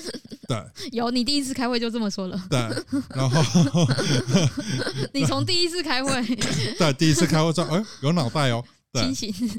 [0.47, 2.41] 对，有你第一次开会就这么说了。
[2.49, 2.59] 对，
[3.17, 3.43] 然后
[5.13, 6.23] 你从第一次开会，
[6.79, 8.65] 对，第一次开会说，哎，有脑袋哦。
[8.93, 9.51] 对清醒，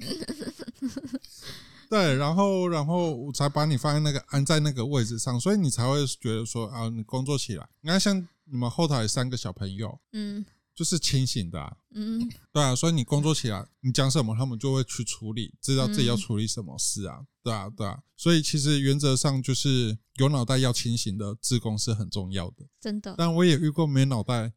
[1.94, 10.44] 对，然后，然后我才把你放在那个安在那个位置上，所以你才会觉得说啊，你工作起来，你看像你们后台三个小朋友，嗯。
[10.76, 23.14] 就是清醒的，啊，嗯， 对啊，所以你工作起来，你讲什么，他们就会去处理，知道自己要处理什么事啊，对啊，对啊，所以其实原则上就是有脑袋要清醒的自工是很重要的，真的。
[23.16, 24.52] 但我也遇过没脑袋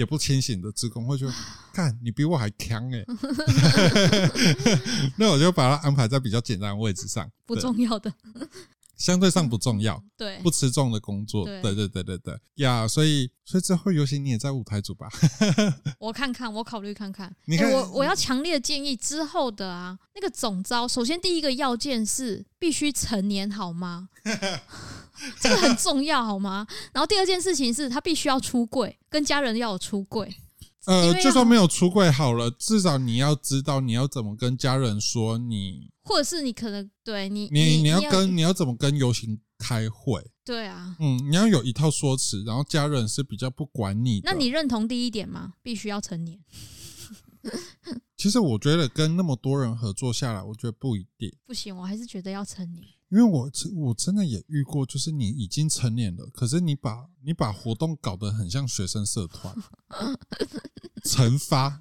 [0.00, 1.32] 也不清醒的职工，会觉得，
[1.74, 3.04] 看你比我还强哎，
[5.16, 8.10] 那我就把它安排在比较简单的位置上，不重要的。
[9.00, 15.08] 相对上不重要，对，不吃重的工作，对，对，对，对，对，对，呀，所以，所以之后游行你也在舞台组吧？
[15.98, 17.34] 我看看，我考虑看看。
[17.46, 24.10] 你看，欸、我我要强烈的建议之后的啊，那个总招，首先第一个要件是必须成年，好吗？
[25.40, 26.66] 这个很重要，好吗？
[26.92, 30.34] 然后第二件事情是他必须要出柜，跟家人要有出柜。
[30.86, 40.20] 呃，就算没有出柜好了，至少你要知道你要怎么跟家人说你，或者是你可能对你，你你，你要跟你要，怎么跟游行开会？
[40.44, 44.30] 对啊，嗯，你要有一套说辞，然后家人是比较不管你的。
[44.30, 45.54] 那你认同第一点吗？
[45.62, 46.40] 必须要成年。
[48.18, 51.32] 其实我觉得跟那么多人合作下来，我觉得不一定。
[51.46, 52.84] 不行，我还是觉得要成年。
[53.10, 59.54] 因为我我真的也遇过，就是你已经成年了，可是你把你把活动搞得很像学生社团，
[61.04, 61.80] 成发，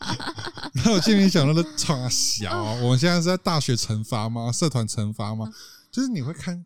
[0.84, 4.52] 那我心里想到的超小，我们现在是在大学成发吗？
[4.52, 5.50] 社团成发吗？
[5.90, 6.64] 就是你会看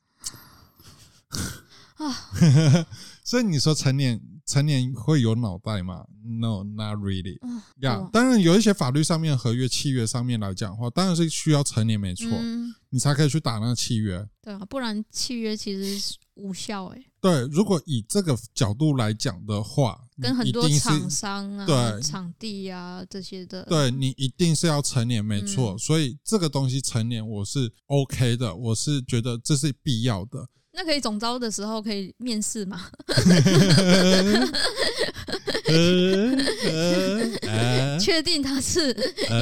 [1.97, 2.31] 啊，
[3.25, 4.21] 所以你说成年。
[4.47, 7.37] 成年会有脑袋吗？No，not really。
[7.81, 14.25] 呀、yeah, 当然有一些法律上面、合约、契约上面来讲的话，当然是需要成年没错，嗯、你才可以去打那个契约。
[14.41, 17.07] 对啊，不然契约其实是无效诶、欸。
[17.21, 30.49] 对，如果以这个角度来讲的话，跟很多厂商啊、对场地啊这些的，对你一定是要成年没错，嗯、所以这个东西成年我是 OK 的，我是觉得这是必要的。
[30.77, 32.83] 那可以总招的时候可以面试吗？
[37.99, 38.95] 确定他是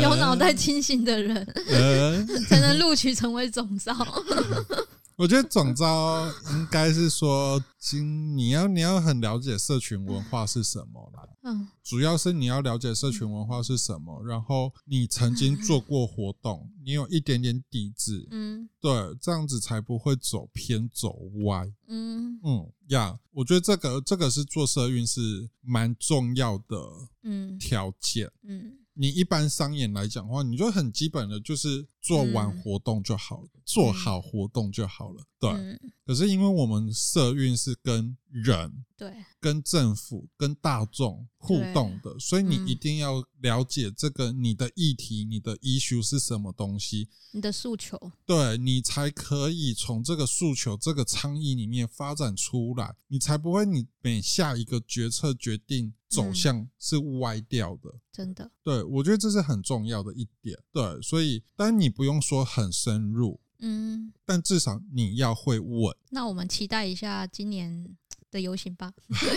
[0.02, 1.46] 有脑袋清醒的人，
[2.48, 3.94] 才能录取成为总召。
[5.16, 11.28] 我觉得总招应该是说，今你要你要很了解社群文化是什么啦。
[11.42, 18.26] 嗯，主要是你要了解社群文化是什么，然后你曾经做过活动，你有一点点底子。
[18.30, 18.90] 嗯，对，
[19.20, 21.70] 这样子才不会走偏走歪。
[21.86, 26.76] 嗯嗯呀，我觉得这个这个是做社运是蛮重要的。
[27.22, 28.30] 嗯，条件。
[28.42, 28.78] 嗯。
[28.96, 35.24] 你一般商演来讲的话，你就很基本的，就是做完活动就好了，嗯、做好活动就好了。
[35.40, 58.00] 对，嗯、可是因为我们社运是跟人、对，跟政府、跟大众互动的，所以你一定要了解这个你的议题、你的 issue 是什么东西，你的诉求，对，你才可以从这个诉求、这个倡议里面发展出来，你才不会你每下一个决策决定走向是歪掉的。
[58.10, 60.56] 真的，对，我觉得这是很重要的一点。
[60.72, 65.96] 对，所以当你不用说很深入，嗯，但至少你要会问。
[66.10, 67.88] 那我们期待一下今年
[68.30, 68.92] 的游行吧，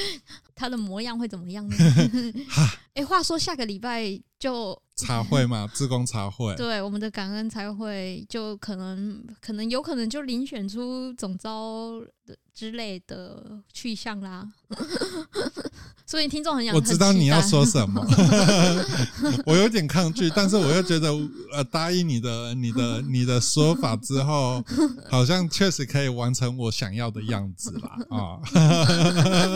[0.56, 1.76] 它的模样会怎么样呢？
[2.96, 14.52] 哎，话说下个礼拜就茶会嘛， 自工茶会，对，我们的感恩茶会就可能可能有可能就遴选出总招的之类的去向啦。
[16.08, 18.02] 所以听众很想，我知道你要说什么，
[19.46, 21.14] 我有点抗拒，但是我又觉得，
[21.52, 24.64] 呃，答应你的、你的、你的说法之后，
[25.10, 27.98] 好像确实可以完成我想要的样子啦。
[28.10, 28.40] 啊。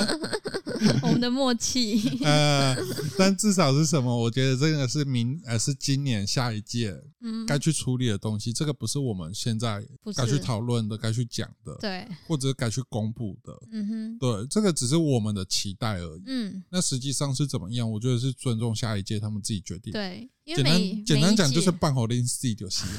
[1.03, 2.75] 我们的默契，呃，
[3.17, 4.15] 但至少是什么？
[4.15, 8.51] 我觉得这个是明，呃，是今年下一届，嗯，该去处理的东西。
[8.51, 9.81] 这个不是我们现在
[10.15, 16.23] 该去讨论的，该去讲的，对，或者该去公布的，嗯哼，对，这个只是我们的期待而已。
[16.25, 17.89] 嗯，那实际上是怎么样？
[17.89, 19.93] 我觉得是尊重下一届他们自己决定。
[19.93, 22.85] 对，因为简单简单讲就是办好临时就是。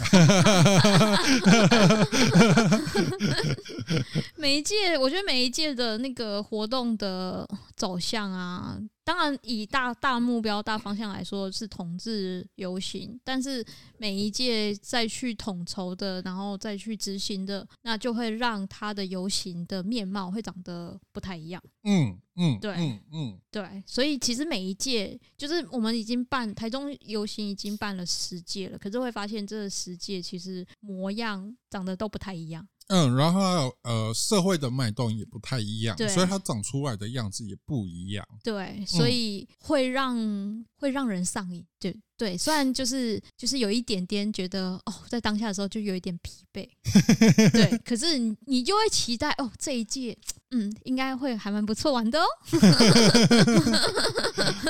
[4.36, 8.78] 每一届，我觉得每一届的那个活动的走向啊。
[9.04, 13.64] 当然，以大大目标、大方向来说是同志游行，但是
[13.98, 21.62] 每一届再去统筹的，然后再去执行的，那就会让他的游行的面貌会长得不太一样。
[21.82, 32.66] 嗯嗯，对，嗯嗯，对，所以其实每一届，就是我们已经办台中游行已经办了十届了，可是会发现这十届其实模样长得都不太一样。
[32.88, 38.26] 嗯，然后呃，社会的脉动也不太一样，所以它长出来的样子也不一样。
[38.42, 41.64] 对，所以会让、嗯、会让人上瘾。
[41.78, 46.68] 对对，虽然就是就是有一点点觉得哦，在当下的时候就有一点疲惫。
[47.50, 50.16] 对，可是你你就会期待哦，这一届
[50.50, 52.26] 嗯，应该会还蛮不错玩的哦。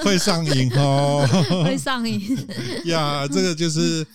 [0.04, 1.26] 会上瘾哦，
[1.64, 2.38] 会上瘾
[2.84, 4.06] 呀，这个就是。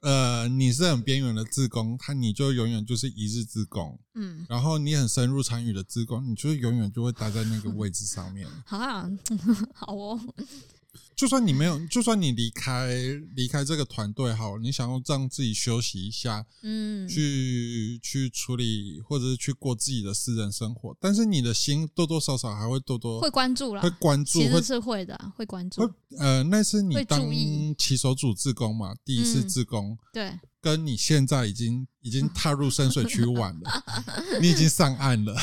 [0.00, 8.48] 呃，你是很边缘的自工，他你就永远就是一日自工，嗯，然后你很深入参与的自工，你就永远就会待在那个位置上面。
[8.64, 9.10] 好啊，
[9.74, 10.20] 好哦。
[11.20, 12.88] 就算你没有，就算你离开
[13.36, 25.82] 离开这个团队，好，你想要让自己休息一下，嗯，去去处理或者是去过自己的私人生活，但是你的心多多少少还会多多会关注了，会关注，其实是会的，会关注。
[26.18, 27.20] 呃，那是你当
[27.76, 30.40] 骑手组志工嘛，第一次志工，嗯，对。
[30.62, 33.84] 跟你现在已经已经踏入深水区玩了，
[34.42, 35.34] 你已经上岸了，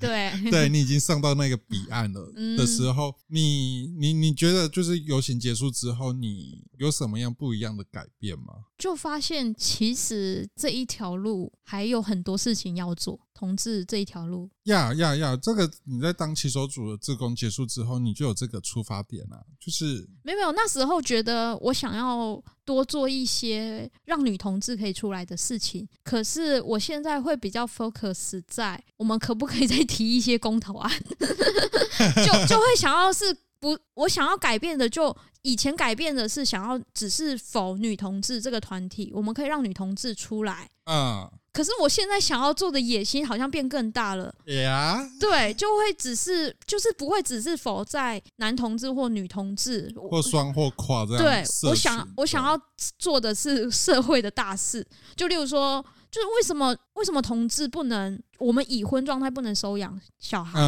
[0.00, 8.54] 对， 对你已经上到那个彼岸了的时候，你你你觉得就是游行结束之后，你有什么样不一样的改变吗？
[8.78, 13.20] 就发现其实这一条路还有很多事情要做。
[13.32, 15.34] 同志这一条路，呀呀呀！
[15.34, 20.52] 这个你在当骑手组的志工结束之后，你就有这个出发点了，就是没有没有。
[20.52, 41.30] 那时候觉得我想要多做一些让女同志可以出来的事情，可是我现在会比较 focus 在我们可不可以再提一些公投案， 就就会想要是不，我想要改变的就以前改变的是想要只是否女同志这个团体，我们可以让女同志出来嗯。
[41.52, 51.22] 可是我现在想要做的野心好像变更大了，呀，对，就会只是就是不会只是否在男同志或女同志或双或跨这样。
[51.24, 52.56] 对，我想我想要
[53.00, 54.86] 做的是社会的大事，
[55.16, 60.58] 就例如说，就是为什么为什么同志不能我们已婚状态不能收养小孩？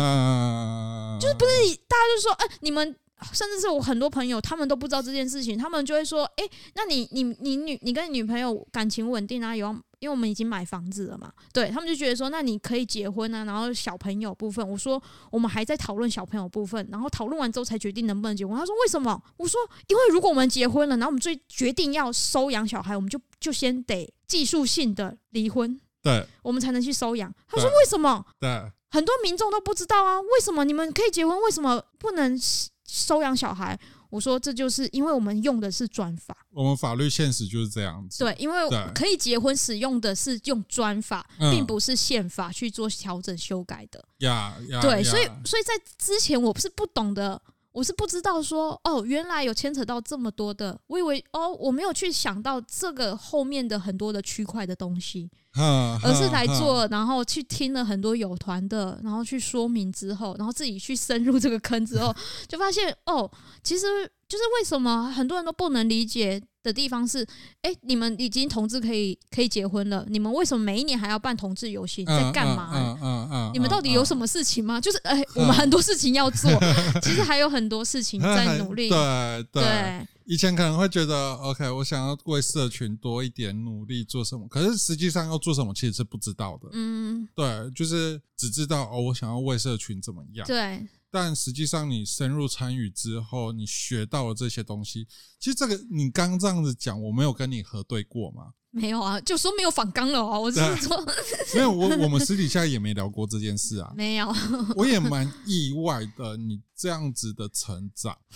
[1.20, 2.94] 就是不是大家就说，哎，你们
[3.32, 9.54] 甚至是我很多朋友，他们都不知道这件事情，他们就会说，哎，那你你你女你跟你女朋友感情稳定啊？
[9.54, 9.76] 有？
[10.02, 15.00] 因为我们已经买房子了嘛，对，他们就觉得说，那你可以结婚啊，然后小朋友部分，我说
[15.30, 18.58] 我们还在讨论小朋友部分，然后讨论完之后才决定能不能结婚。
[18.58, 19.22] 他说为什么？
[19.36, 27.32] 我说因为如果我们结婚了，然后我们最决定要收养小孩，我们就就先得技术性的离婚，对，我们才能去收养。
[27.46, 28.26] 他说为什么？
[28.40, 28.50] 对，
[28.90, 32.36] 很多民众都不知道啊，为什么你们可以结婚，为什么不能
[32.84, 33.78] 收养小孩？
[34.12, 38.18] 我说这就是因为我们用的是专法，我们法律现实就是这样子。
[38.18, 38.54] 对，因为
[38.94, 44.04] 可以结婚使用的是用专法，并不是宪法去做调整修改的。
[44.18, 47.40] 呀呀，对，所以所以在之前我是不懂的，
[47.72, 62.14] 我是不知道说哦，原来有牵扯到这么多的，我以为哦，我没有去想到这个后面的很多的区块的东西，而是来做，然后去听了很多友团的，然后去说明之后，然后自己去深入这个坑之后，
[62.48, 63.30] 就发现哦，
[63.62, 63.84] 其实
[64.28, 66.42] 就是为什么很多人都不能理解。
[66.64, 67.26] 的地方是，
[67.62, 72.06] 哎、欸，你们已经同志可以可以结婚了，你们为什么每一年还要办同志游行？
[72.06, 72.70] 在干嘛？
[72.72, 74.80] 嗯嗯嗯，你们到底有什么事情吗？
[74.80, 76.48] 就是，哎、欸，我 们很多事情要做，
[77.02, 78.88] 其实还有很多事情在 努力。
[78.88, 84.46] 对对，以前可能会觉得，OK，我想要为社群多一点努力，做什么？
[84.48, 86.68] 可是实际上要做什么，其实是不知道的。
[86.72, 90.46] 嗯，对，就是只知道哦，我想要为社群怎么样？
[90.46, 90.86] 对。
[91.14, 95.06] 但实际上，你深入参与之后，你学到了这些东西。
[95.38, 98.52] 其实这个你刚这样子讲，我没有跟你核对过吗？
[98.70, 100.40] 没有啊，就说没有反纲了哦。
[100.40, 101.06] 我只是说，
[101.54, 103.92] 没有我我们私底下也没聊过这件事啊。
[103.94, 104.34] 没有，
[104.74, 108.16] 我也蛮意外的，你这样子的成长。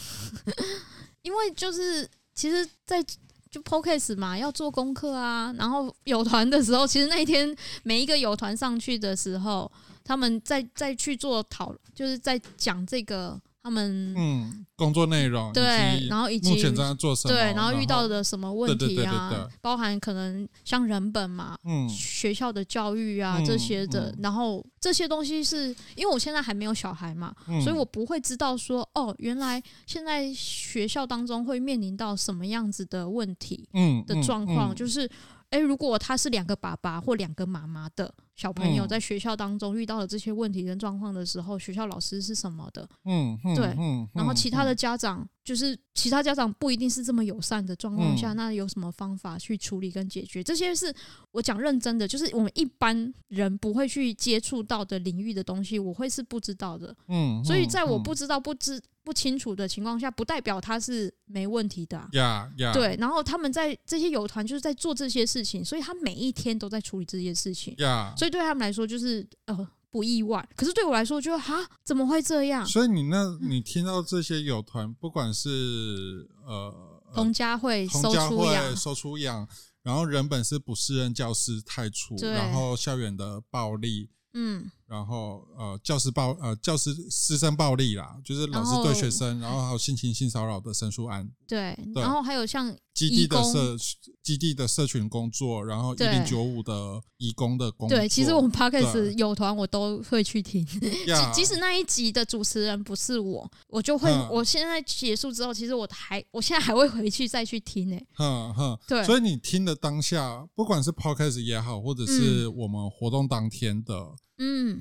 [1.26, 3.02] 因为就是其实，在
[3.50, 5.52] 就 Podcast 嘛，要做功课啊。
[5.58, 7.52] 然后有团的时候，其实那一天
[7.82, 9.70] 每一个有团上去的时候。
[10.08, 35.10] 他们在在去做讨，就是在讲这个他们嗯工作内容对，然后以及目前正在做什么对，然后遇到的什么问题啊，包含可能像人本嘛，嗯，学校的教育啊这些的，然后这些东西是因为我现在还没有小孩嘛，所以我不会知道说哦，原来现在学校当中会面临到什么样子的问题，嗯的状况，就是。
[35.56, 42.86] 诶，如果他是两个爸爸或两个妈妈的小朋友，在学校当中遇到了这些问题跟状况的时候，学校老师是什么的？
[43.04, 43.74] 嗯，对。
[44.12, 50.42] 然后其他的家长，就是其他家长不一定是这么友善的状况下，那有什么方法去处理跟解决？
[50.42, 50.94] 这些是
[51.32, 56.94] 我讲认真的，就是我们一般人不会去接触到的领域的东西，我会是不知道的。
[57.08, 58.80] 嗯，所以在我不知道不知。
[59.06, 61.96] 不清楚的情况下，不代表他是没问题的。
[62.14, 62.96] 呀呀，对。
[62.98, 67.72] 然后他们在这些友团就是在做这些事情，所以他每一天都在处理这些事情。
[67.78, 70.44] 呀，所以对他们来说就是呃不意外。
[70.56, 72.66] 可是对我来说，就哈怎么会这样？
[72.66, 79.48] 所以你那，你听到这些友团，不管是呃童家会、同家会收出养，
[79.84, 84.10] 然后人本是不适任教师太除，然后校园的暴力。
[84.38, 91.28] 嗯，然后呃，教师暴呃，教师师生暴力啦，就是老师对学生，然后还有性侵性骚扰的申诉案。
[91.48, 93.76] 对，然后还有像基地的社
[94.22, 97.98] 基地的社群工作，然后一零九五的义工的工作。
[97.98, 104.10] 对，其实我们 Podcast 有团我都会去听，即即使那一集的主持人不是我，我就会。
[104.30, 108.06] 我现在结束之后，其实我还我现在还会回去再去听诶。
[108.14, 109.04] 哼哼，对。
[109.04, 113.94] 所以你听的当下，不管是 Podcast 也好，或者是我们活动当天的。
[113.94, 114.16] 嗯，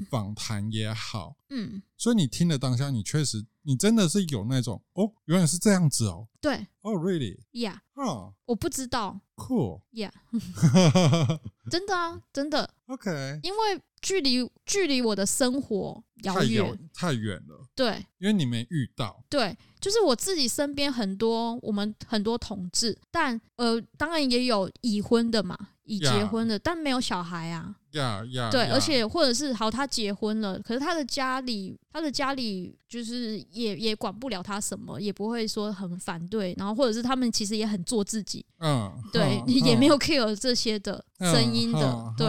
[0.09, 10.11] 访谈也好，嗯，所以你听的当下，你确实，你真的是有那种哦，原来是这样子哦，对，哦，really，yeah，哦，我不知道，cool，yeah，
[11.71, 16.89] 真的啊，真的，OK，因为距离距离我的生活遥远。
[16.93, 27.75] 太远了，对，因为你没遇到，对，就是我自己身边很多我们很多同志，但呃，当然也有已婚的嘛，已结婚的，但没有小孩啊。
[27.91, 42.27] 呀呀，对，而且或者是好，他结婚了，可是他的家里，他的家里就是也也管不了他什么，也不会说很反对，然后或者是他们其实也很做自己，嗯，对，也没有 care 这些的声音的，对，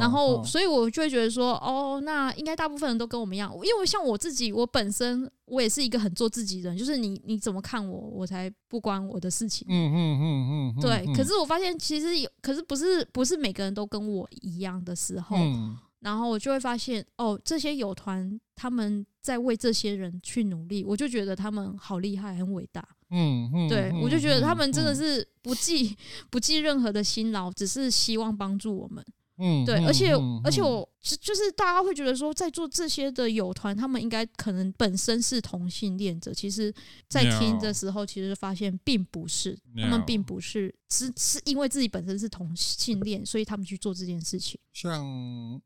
[0.00, 14.28] 然后所以我就会觉得说，哦，那应该大部分人都跟我们一样，因为像我自己，我本身我也是一个很做自己的人，就是你你怎么看我，我才不关我的事情，嗯嗯嗯嗯，对，可是我发现其实有，可是不是不是每个人都跟我。
[14.42, 22.86] 一样的时候，嗯、然后我就会发现，哦，这些友团他们在为这些人去努力，我就觉得他们好厉害，很伟大。
[23.10, 25.96] 嗯嗯，对，我就觉得他们真的是不计
[26.30, 29.02] 不计任何的辛劳，只是希望帮助我们。
[29.36, 30.12] 嗯，对，而且
[30.44, 36.32] 而且我就就是大家会觉得说，在做这些的友团，他们应该可能本身是同性恋者。
[36.32, 36.72] 其实，
[37.08, 44.58] 在听的时候，其实发现并不是，他们并不是，是是因为自己本身是同性恋，所以他们去做这件事情。
[44.72, 45.04] 像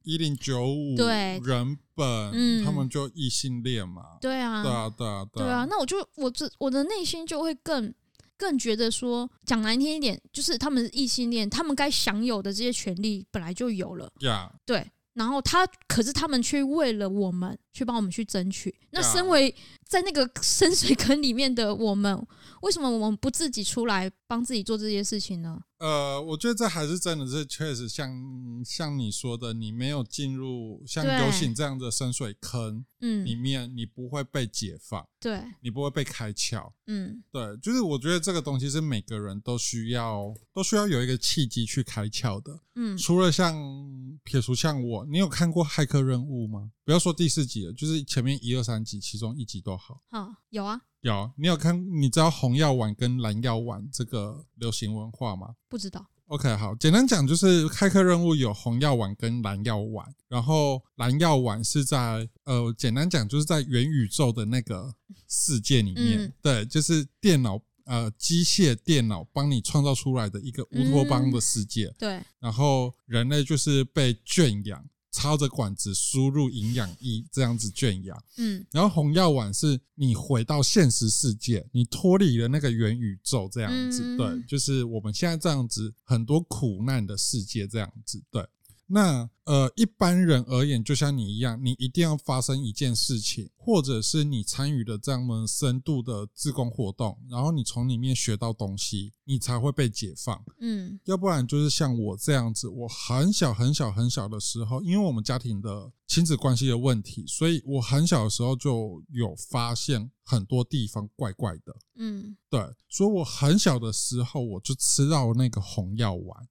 [0.03, 5.67] 一零九五对人本，嗯，他们就异性恋嘛，对啊，对啊，对啊，对啊。
[5.69, 7.93] 那我就我这我的内心就会更。
[8.39, 14.11] 更觉得说，讲难听一点，就是他们是异性恋，他们该享有的这些权利本来就有了。
[14.21, 14.51] Yeah.
[14.65, 14.87] 对。
[15.15, 18.75] 然后他，可是他们却为了我们去帮我们去争取。
[18.91, 19.55] 那身为
[19.87, 22.27] 在那个深水坑里面的我们，
[22.63, 25.61] 为什么我们不自己出来帮自己做这些事情呢？
[25.79, 28.11] 呃，我觉得这还是真的是确实像
[28.65, 43.55] 像你说的，你没有进入像游行这样的深水坑，嗯，里面你不会被解放，对，你不会被开窍，嗯，对，就是我觉得这个东西是每个人都需要都需要有一个契机去开窍的，嗯，除了像
[44.25, 46.73] 撇除像我，你有看过《骇客任务》吗？
[46.89, 50.81] 不要说第四集了，就是前面一二三集其中一集都好，好，有啊。
[51.03, 51.79] 有，你有看？
[52.01, 55.57] 你知道红药丸跟蓝药丸这个流行文化吗？
[55.69, 56.09] 不知道。
[56.29, 64.95] OK，好，简单讲就是开课任务有红药丸跟蓝药丸，然后蓝药丸是在呃，简单讲就是在元宇宙的那个
[65.29, 74.83] 世界里面，嗯、对，就是电脑呃机械电脑帮你创造出来的一个乌托邦的世界，嗯、对，然后人类就是被圈养。
[75.19, 78.23] 操着管子输入营养液，这样子圈养。
[78.37, 84.17] 嗯，然后红药丸是你回到现实世界，你脱离了那个元宇宙，这样子。
[84.17, 88.23] 对，就是我们现在这样子，很多苦难的世界这样子。
[88.31, 88.47] 对。
[88.91, 100.43] 那呃，一般人而言，就像你一样，你一定要发生一件事情，或者是你参与的这样么深度的自工活动，然后你从里面学到东西，你才会被解放。
[100.61, 111.75] 嗯，要不然就是像我这样子，我很小很小很小的时候，因为我们家庭的亲子关系的问题，所以我很小的时候就有发现很多地方怪怪的。
[111.97, 116.49] 嗯，对，所以我很小的时候我就吃到那个红药丸。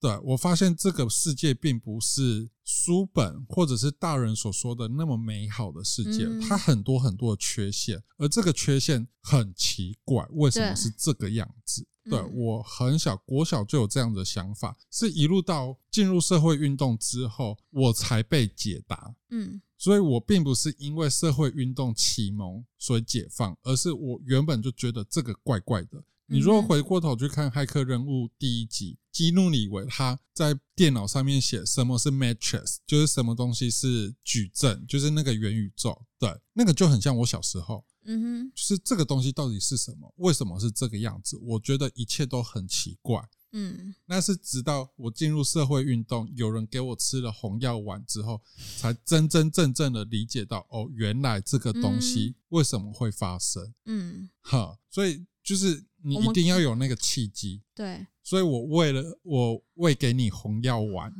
[0.00, 11.86] 对，我发现这个世界并不是书本或者是大人所说的那么美好的世界，它很多很多的缺陷，而这个缺陷很奇怪，为什么是这个样子？
[12.04, 19.14] 对，我很小，国小就有这样的想法，是一路到进入社会运动之后，我才被解答。
[19.28, 26.02] 嗯，所以我并不是因为社会运动启蒙所以解放，而是我原本就觉得这个怪怪的。
[26.30, 36.06] 你如果回过头去看《骇客任务》第一集，基努李维他在电脑上面写什么是 Matrix，就是什么东西是矩阵，就是那个元宇宙。
[36.20, 37.84] 对，那个就很像我小时候。
[38.04, 40.14] 嗯哼，就是这个东西到底是什么？
[40.18, 41.36] 为什么是这个样子？
[41.42, 43.28] 我觉得一切都很奇怪。
[43.52, 48.40] 嗯，那是直到我进入社会运动，有人给我吃了红药丸之后，
[48.76, 53.74] 才真真正正的理解到，哦，原来这个东西为什么会发生。
[53.86, 55.84] 嗯，哈，所以就是。
[56.02, 61.12] 你一定要有那个契机，对，所以我为了我喂给你红药丸，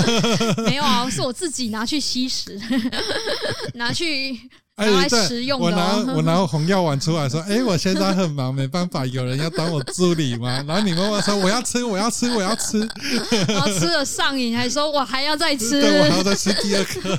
[0.68, 2.60] 没有啊，是我自己拿去吸食，
[3.72, 4.38] 拿去
[4.76, 5.64] 拿来食用的。
[5.64, 10.62] 我拿我拿红药丸出来说， 哎，我现在很忙，没办法，有人要当我助理吗？
[10.68, 12.86] 然后你妈妈说我要吃，我要吃，我要吃，
[13.48, 17.18] 然后吃了上瘾，还说我还要再吃，对，我还要再吃第二颗。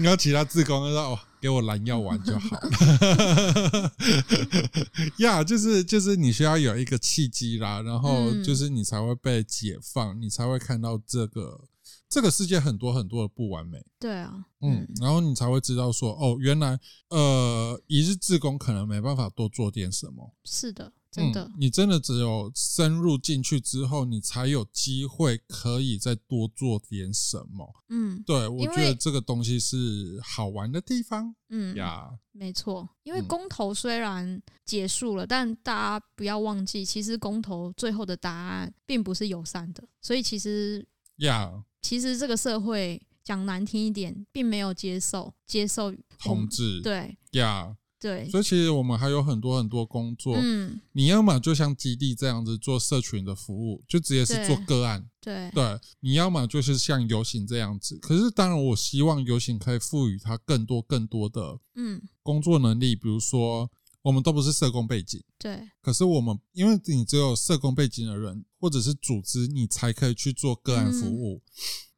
[0.00, 1.18] 然后其他自工就说哦。
[1.42, 3.92] 给我蓝药丸就好了，
[5.18, 11.64] 呀，就是就是你需要有一个契机啦，然后就是你才会被解放，你才会看到这个
[12.08, 13.84] 这个世界很多很多的不完美。
[13.98, 16.78] 对啊，嗯，然后你才会知道说，哦，原来
[17.08, 20.32] 呃，一日志工可能没办法多做点什么。
[20.44, 20.92] 是的。
[21.12, 27.70] 真的、嗯，你真的只有深入进去之后，你才有机会可以再多做点什么。
[27.90, 31.34] 嗯，对，我觉得这个东西是好玩的地方。
[31.50, 39.84] 嗯呀，没错，因为公投虽然结束了，嗯、但大家不要忘记，其实公投最后的答案并不是友善的。
[40.00, 40.82] 所以其实
[41.16, 46.80] 呀，其实这个社会讲难听一点，并没有接受接受同志。
[46.80, 47.76] 对呀。
[48.02, 50.34] 对，所以其实我们还有很多很多工作。
[50.36, 55.08] 嗯，你要么就像基地这样子做社群的服务，就直接是做个案。
[55.20, 57.96] 对，对，你要么就是像游行这样子。
[57.98, 62.96] 可是当然，我希望游行可以赋予他更多更多的嗯工作能力。
[62.96, 63.70] 嗯，比如说，
[64.02, 65.60] 我们都不是社工背景，对。
[65.80, 71.36] 可是我们，因为你只有社工背景的人或者是组织，你才可以去做个案服务。
[71.36, 71.52] 嗯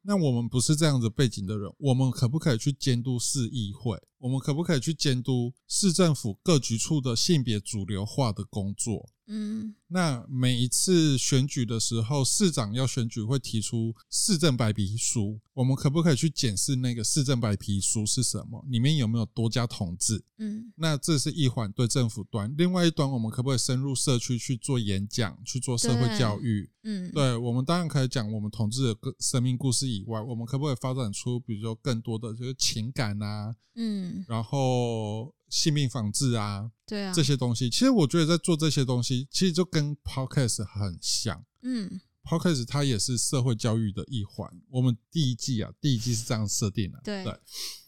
[0.07, 3.99] 那我们不是这样子背景的人，我们可不可以去监督市议会？
[4.19, 9.09] 我们可不可以去监督市政府各局处的性别主流化的工作？
[9.27, 18.63] 嗯，那每一次选举的时候，市长要选举会提出市政白皮书，我们可不可以去检视那个市政白皮书是什么？
[18.69, 20.23] 里面有没有多加同志？
[20.37, 26.69] 嗯，那这是一环对政府端，另外一端我们可不可以深入社区去做演讲，去做社会教育？
[26.83, 33.55] 嗯，对，我们当然可以讲我们同志的个生命故事以外，我们可不可以发展出比如说更多的就是情感啊？
[33.75, 35.33] 嗯，然后。
[35.49, 41.43] 性病防治啊，对啊，这些东西，其实我觉得在做这些东西，其实就跟 podcast 很像。
[41.61, 44.49] 嗯 Podcast 它也是社会教育的一环。
[44.71, 46.99] 我们第一季啊，第一季是这样设定的。
[47.03, 47.39] 对，对，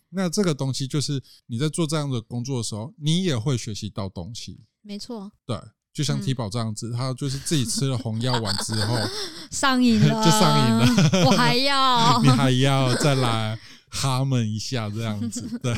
[0.09, 4.59] 那这个东西就是你在做这样的工作的时候，你也会学习到东西。
[4.83, 5.31] 没错。
[5.43, 5.59] 对，
[5.91, 8.95] 就像 T 宝这样子，嗯、他就是自己吃了红药丸之后
[9.49, 11.25] 上瘾了，就上瘾了。
[11.25, 13.59] 我还要， 你还要再来
[13.89, 15.47] 哈们一下这样子。
[15.59, 15.73] 对。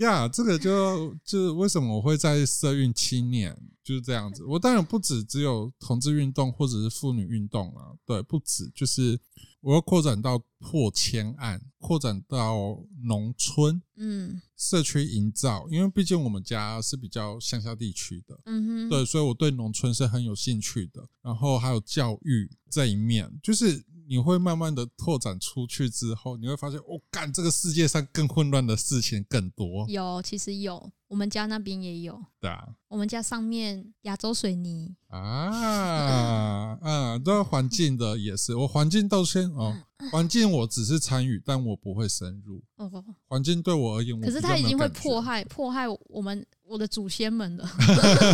[0.00, 4.42] 呀，yeah, 这个就就是为什么我会在社运七年就是这样子。
[4.44, 9.16] 我当然不止只有同志运动或者是妇女运动啊，对，不止，就是
[9.60, 21.08] 我要扩展到破千案，扩展到农村，嗯，社区营造，因为毕竟我们家是比较乡下地区的，嗯哼，对，所以我对农村是很有兴趣的。
[21.22, 23.84] 然后还有教育这一面，就是。
[24.14, 29.84] 你会慢慢的拓展出去之后，你会发现，哦，干，这个世界上更混乱的事情更多。
[29.88, 32.22] 有，其实有，我们家那边也有。
[32.40, 39.76] 对啊，我们家上面亚洲水泥啊， 嗯，对，环境的也是，我环境到先哦，
[40.12, 42.62] 环境我只是参与，但我不会深入。
[42.76, 47.68] 哦， 环境对我而言，可是他已经会迫害迫害我们我的祖先们了，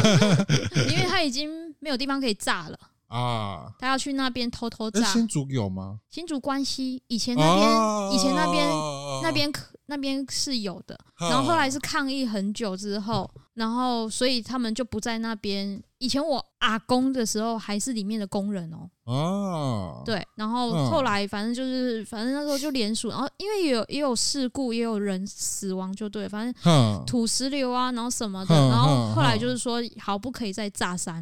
[0.93, 2.79] 因为他已经没有地方可以炸了。
[3.11, 3.73] 啊！
[3.79, 5.03] 他要去那边偷偷炸。
[5.05, 5.99] 新竹有吗？
[6.09, 15.83] 新竹关西以前那边，啊、以前那边、啊、那边可那边是有的，啊、然后后来是抗议很久之后，然后所以他们就不在那边。
[15.99, 18.89] 以前我阿公的时候还是里面的工人哦。
[19.05, 31.21] 哦，对，然后后来反正就是，反正那时候就联署，然后因为也有也有事故，也有人死亡，就对，反正土石流啊，然后什么的，然后后来就是说，好不可以再炸山，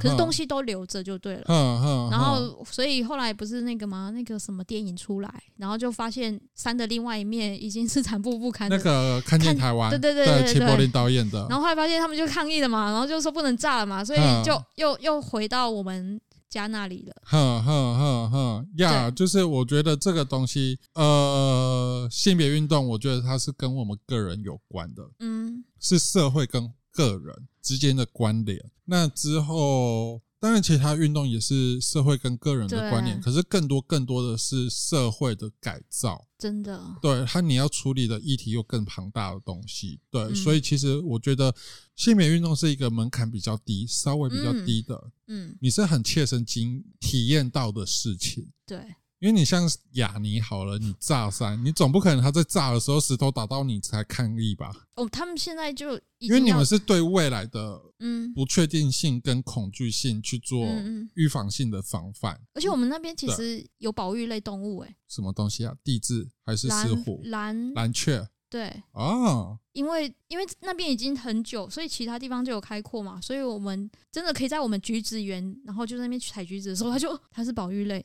[0.00, 2.08] 可是东西都留着就对了。
[2.10, 4.10] 然后所以后来不是那个吗？
[4.14, 8.70] 那个什么电影出来，然后就发现山的另外一面已经是残破不堪。
[8.70, 11.46] 那个看见台湾，对对对对对，齐柏林导演的。
[11.50, 14.02] 然后后来发现他们就抗议了嘛，然后就说不能炸了嘛。
[14.02, 17.14] 所以就又又回到我们家那里了。
[17.24, 28.58] 哼哼哼哼呀，就是我觉得这个东西，呃，性别运动，我觉得它是跟我们个人有关的，嗯，是社会跟个人之间的关联。
[28.84, 30.20] 那之后。
[30.40, 36.26] 当然，其他运动也是社会跟个人的观念，可是更多更多的是社会的改造。
[36.38, 40.00] 真的，对，他你要处理的议题又更庞大的东西。
[40.10, 41.54] 对，所以其实我觉得
[41.94, 45.12] 性别运动是一个门槛比较低、稍微比较低的。
[45.26, 48.48] 嗯，你是很切身经体验到的事情。
[48.66, 48.78] 对。
[49.20, 54.74] 因为你像雅尼好了，你炸山，你总不可能他在炸的时候石头打到你才抗议吧？
[54.96, 60.66] 哦，他们现在就因为你们是对未来的嗯不确定性跟恐惧性去做
[61.14, 65.74] 预防性的防范，而且我们那边其实有保育类动物诶、欸，什么东西啊？
[65.84, 67.20] 地质还是石虎？
[67.24, 68.26] 蓝蓝雀。
[68.50, 78.04] 对啊，因为因为那边已经很久，所以其他地方就有开阔嘛，所以我们真的可以在我们橘子园，然后就在那边采橘子的时候，他就他是保育类，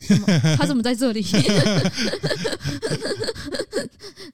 [0.56, 1.26] 他怎么在这里？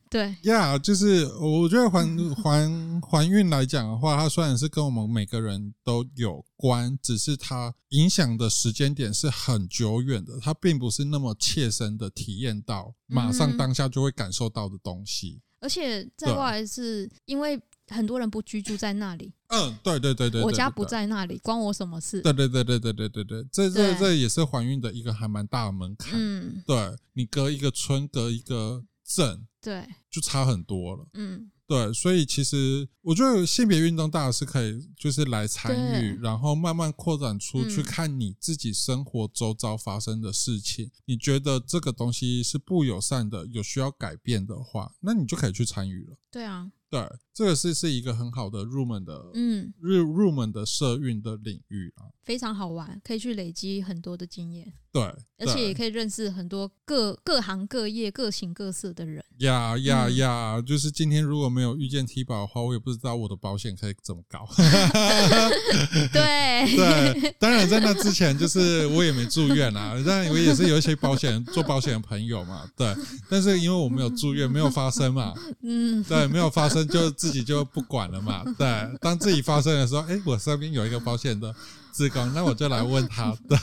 [0.10, 15.40] 对呀，yeah, 就是我觉得环环环运来讲的话，它虽然是跟我们每个人都有关，只是它影响的时间点是很久远的，它并不是那么切身的体验到，马上当下就会感受到的东西。
[15.62, 17.58] 而且再过来是因为
[17.88, 19.34] 很多人不居住在那里。
[19.48, 22.22] 嗯，对对对对，我家不在那里，关我什么事？
[22.22, 26.20] 对对对对对对对对，这这这也是怀孕的一个还蛮大的门槛。
[26.20, 26.78] 嗯，对，
[27.14, 31.08] 你隔一个村，隔一个镇，对，就差很多了。
[31.14, 31.50] 嗯。
[31.72, 40.92] 对，所以其实我觉得性别运动大家是可以，就是来参与，然后慢慢扩展出去看你自己生活周遭发生的事情。
[41.06, 46.18] 你觉得这个东西是不友善的，有需要改变的话，那你就可以去参与了。
[46.30, 46.70] 对啊。
[46.90, 47.00] 对，
[47.34, 54.74] 这个是是一个很好的入门的，嗯，入入门的社运的领域啊，非常好玩，可以去累积很多的经验。
[54.94, 55.02] 对，
[55.38, 59.24] 而且也可以认识很多各各行各业、各形各色的人。
[59.38, 60.62] 呀呀呀！
[60.62, 64.46] 就是今天如果没有遇见 T 宝的话，我也不知道我的保险可以怎么搞。
[66.12, 72.70] 对 对，当然在那之前，就是我也没住院啊， 但我也是有一些保险做保险的朋友嘛。
[72.76, 72.94] 对，
[73.30, 75.34] 但是因为我没有住院，没有发生嘛。
[75.64, 76.86] 嗯，对，没有发生。
[76.90, 78.98] 就自己就不管了嘛， 对。
[79.00, 81.54] 当自己发生的时候，哎，我身边有一个保险的
[81.94, 83.58] 志工，那我就来问他， 对，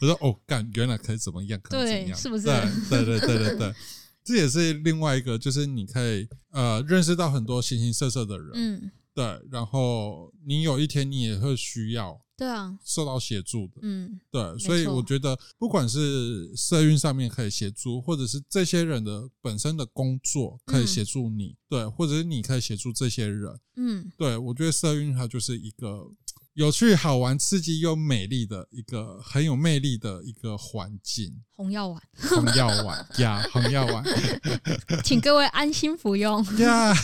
[0.00, 2.44] 我说哦，干，原来可以怎么样，可以怎样，对，是不是？
[2.44, 3.74] 对，对，对，对，对，对，
[4.24, 9.24] 这也是另外一个，就是你可以呃认识到很多形形色色的人，嗯，对。
[9.50, 12.20] 然后你有一天你也会需要。
[12.38, 26.10] 对啊，受到协助的，嗯，对，所以我觉得不管是社运上面可以协助，或者是这些人的本身的工作可以协助你，嗯、对，或者是你可以协助这些人，嗯，对，我觉得社运它就是一个
[26.56, 31.30] 有趣、好玩、刺激又美丽的一个很有魅力的一个环境。
[31.54, 34.04] 红药丸，红药丸呀，红药丸，
[35.02, 36.94] 请各位安心服用呀，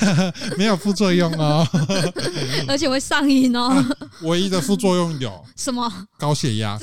[0.58, 1.66] 没有副作用哦，
[2.68, 3.88] 而且会上瘾哦、啊。
[4.22, 5.90] 唯一的副作用有什么？
[6.18, 6.78] 高血压。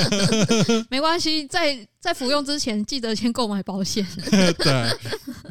[0.88, 4.06] 没关系，在在服用之前记得先购买保险。
[4.56, 4.98] 对，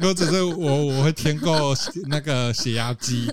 [0.00, 1.72] 果只是我我会添购
[2.08, 3.32] 那个血压机，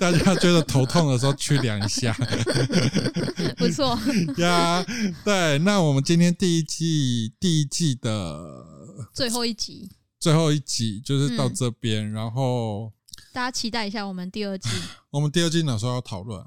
[0.00, 2.16] 大家觉得头痛的时候去量一下。
[3.56, 3.98] 不错
[4.38, 4.84] 呀，
[5.24, 7.32] 对，那我们今天第一季。
[7.40, 8.64] 第一季的
[9.12, 12.92] 最后一集，最后一集就是到这边，嗯、然后
[13.32, 14.68] 大家期待一下我们第二季。
[15.10, 16.46] 我们第二季哪时候要讨论、啊？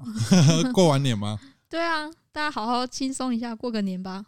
[0.72, 1.38] 过完年吗？
[1.68, 4.24] 对啊，大家好好轻松一下，过个年吧。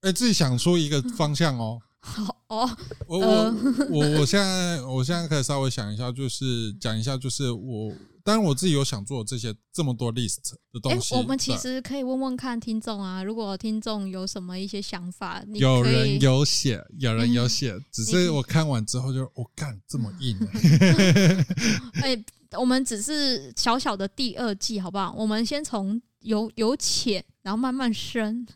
[0.00, 1.80] 哎、欸，自己想出一个方向哦。
[2.00, 3.54] 好哦，我我
[3.90, 7.92] 我我现在我现在可以稍微想一下，就是讲一下，就是我。
[8.24, 11.14] 当然，我自己有想做这些这么多 list 的东西。
[11.14, 21.44] 欸、我们其实可以问问看听众啊，如果听众有什么一些想法，有人有写，有人有写，嗯、只是我看完之后就，我干、哦、这么硬、欸。
[22.00, 22.24] 哎、欸，
[22.58, 25.14] 我们只是小小的第二季，好不好？
[25.16, 28.46] 我们先从由由浅，然后慢慢深。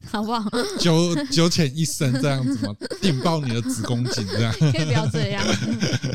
[0.06, 0.48] 好不好？
[0.78, 2.74] 九九浅一深这样子吗？
[3.02, 4.52] 顶爆你的子宫颈这样？
[4.58, 5.44] 可以不要这样。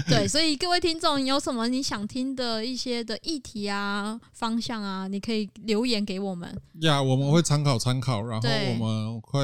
[0.08, 6.50] 对，所以各位听众，有什么你想听的一些的议题啊、方向啊，你可以留言给我们。
[6.82, 9.42] 呀，我们会参考参考，然后我们会，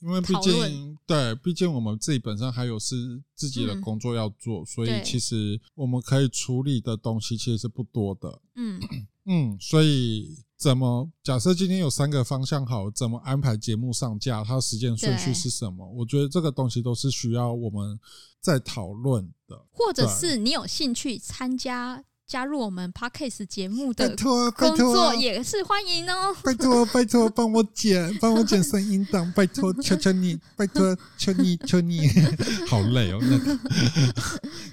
[0.00, 8.40] 因为毕竟对，毕竟我们自己本身还有是自己的工作要做，嗯、所以其实我们可以处理的东西其实是不多的。
[8.56, 8.80] 嗯
[9.28, 10.34] 嗯，所以。
[10.58, 12.90] 怎么假设今天有三个方向好？
[12.90, 14.42] 怎么安排节目上架？
[14.42, 15.86] 它时间顺序是什么？
[15.90, 17.98] 我觉得这个东西都是需要我们
[18.40, 22.02] 在讨论的，或者是你有兴趣参加。
[22.26, 24.08] 加入我们 Podcast 节目的
[24.56, 26.34] 工作也是欢迎哦！
[26.42, 32.00] 拜托 拜托，帮我剪，帮我剪声音档，拜托求求你，拜托求你求你，
[32.66, 33.18] 好累哦！
[33.22, 33.56] 那个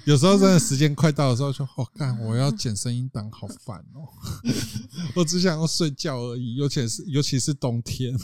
[0.04, 4.02] 有时候真的时间快到的时候，说哦，干我要剪声音档，好烦哦！
[5.14, 8.18] 我只想要睡觉而已，尤其是尤其是冬天。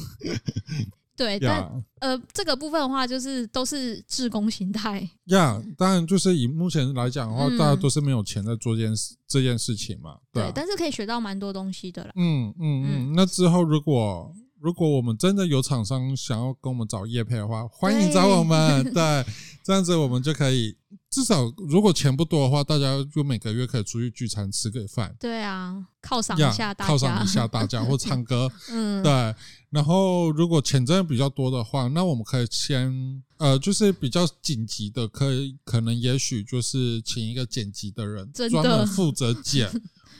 [1.21, 5.07] 对，但呃，这个部分的话，就是都是自工形态。
[5.27, 10.17] 呀，当然，就是以目前来讲的话，大家都是没有钱在做这件事这件事情嘛。
[10.33, 12.11] 对，但是可以学到蛮多东西的啦。
[12.17, 13.13] 嗯嗯嗯。
[13.15, 18.85] 那之后，如果如果我们真的有厂商想要跟我们找业配的话，欢迎找我们。
[18.93, 19.25] 对，
[19.65, 20.77] 这样子我们就可以。
[21.09, 25.13] 至少，如果钱不多的话，大家就每个月可以出去聚餐吃个饭。
[25.19, 28.49] 对啊，犒赏一下大家，犒赏一下大家，或唱歌。
[28.71, 29.35] 嗯， 对。
[29.71, 39.69] 然后，如果钱真的比较多的话，那我们可以先，呃，就是比较紧急的，可以可能也许就是请一个剪辑的人，专门负责剪，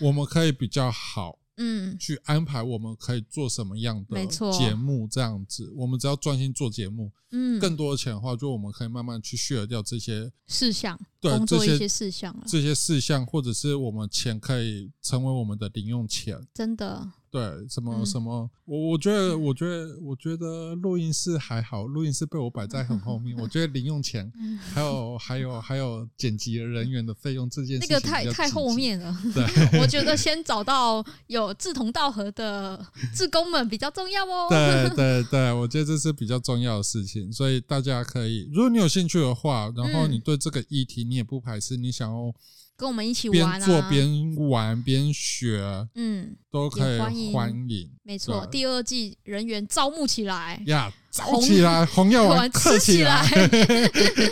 [0.01, 1.37] 我们可以比较好。
[1.63, 7.13] 嗯，去安排我们可以做什么样的节目，这样子，我们只要专心做节目。
[7.33, 16.41] 嗯，更多的钱的话，就我们可以慢慢去削掉这些事项，对，工作一些事项，这些事项，或者是我们钱可以成为我们的零用钱。
[16.55, 17.13] 真的。
[17.31, 23.39] 对，什么什么，我我觉得，我觉得，我觉得录音室还好，录音室被我摆在很后面。
[23.39, 24.31] 我觉得零用钱，
[24.75, 29.17] 还有还有还有剪辑人员的费用这件事情，那个太太后面了。
[29.33, 29.45] 对，
[29.81, 34.49] 我觉得先找到有志同道合的志工们比较重要哦。
[34.51, 42.35] 对对对，我觉得这是比较重要的事情，所以大家可以，如果你有兴趣的话，然后你对这个议题你也不排斥，你想要。
[42.81, 43.67] 跟我们一起玩啊！
[43.67, 47.31] 边做边玩边学，嗯，都可以欢迎。
[47.31, 53.23] 欢迎没错，第二季人员招募起来呀，招起来，红药丸 吃起来。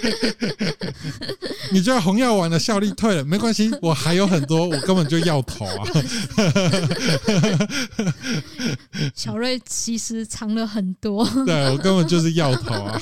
[1.71, 3.23] 你觉得红药丸的效力退了？
[3.23, 5.85] 没关系，我还有很多，我根本就要头啊。
[9.15, 12.99] 小瑞其实藏了很多，对，我根本就是要头啊，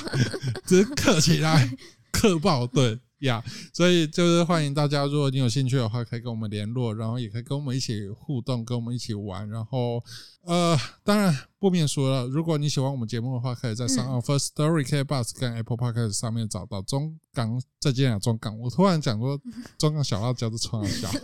[0.65, 1.71] 只是嗑起来，
[2.11, 2.99] 嗑爆对。
[3.19, 3.43] 呀
[3.73, 9.49] 所以就是欢迎大家，如果你有兴趣的话，可以跟我们联络，然后也可以跟我们一起互动，跟我们一起玩。
[9.49, 10.03] 然后，
[10.43, 18.57] 呃，当然不免说了，如果你喜欢我们节目的话，可以在上岸 First Story、K Bus 跟 Apple Podcast 上面找到中港再见啊，中港。
[18.59, 19.39] 我突然讲说
[19.77, 21.09] 中港小辣椒的创小。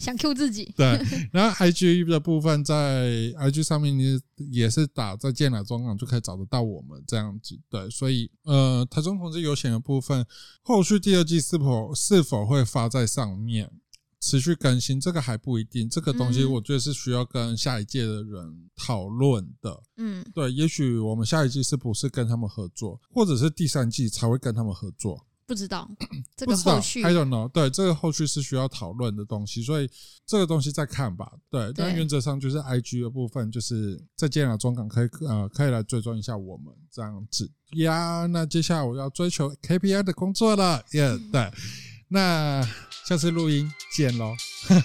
[0.00, 0.98] 想 Q 自己对，
[1.30, 4.18] 然后 I G 的部分在 I G 上面，你
[4.50, 7.54] 也是打再见了中港就可以找得到我们这样子。
[7.68, 10.26] 对，所以呃，台中同志游行的部分，
[10.62, 13.70] 后续第二季是否是否会发在上面
[14.20, 15.88] 持续更新，这个还不一定。
[15.88, 19.82] 这个东西我觉得是需要跟下一届的人讨论的。
[19.96, 25.26] 嗯，对，也许我们下一季是不是跟他们合作，或者是第三季才会跟他们合作。
[25.46, 25.90] 不知道
[26.36, 27.48] 这个后续，I don't know。
[27.48, 29.90] 对，这个后续是需要讨论的东西，所以
[30.24, 31.32] 这个东西再看吧。
[31.50, 38.26] 对，对但原则上就是 IG 的部分，就是在建了中港可以呃可以来追踪一下我们这样子呀。
[38.26, 41.50] 那接下来我要追求 KPI 的工作了，耶、yeah，对。
[42.12, 42.64] 那
[43.04, 44.36] 下次录音见喽，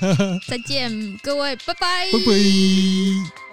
[0.47, 3.44] 再见各位，拜拜，拜拜。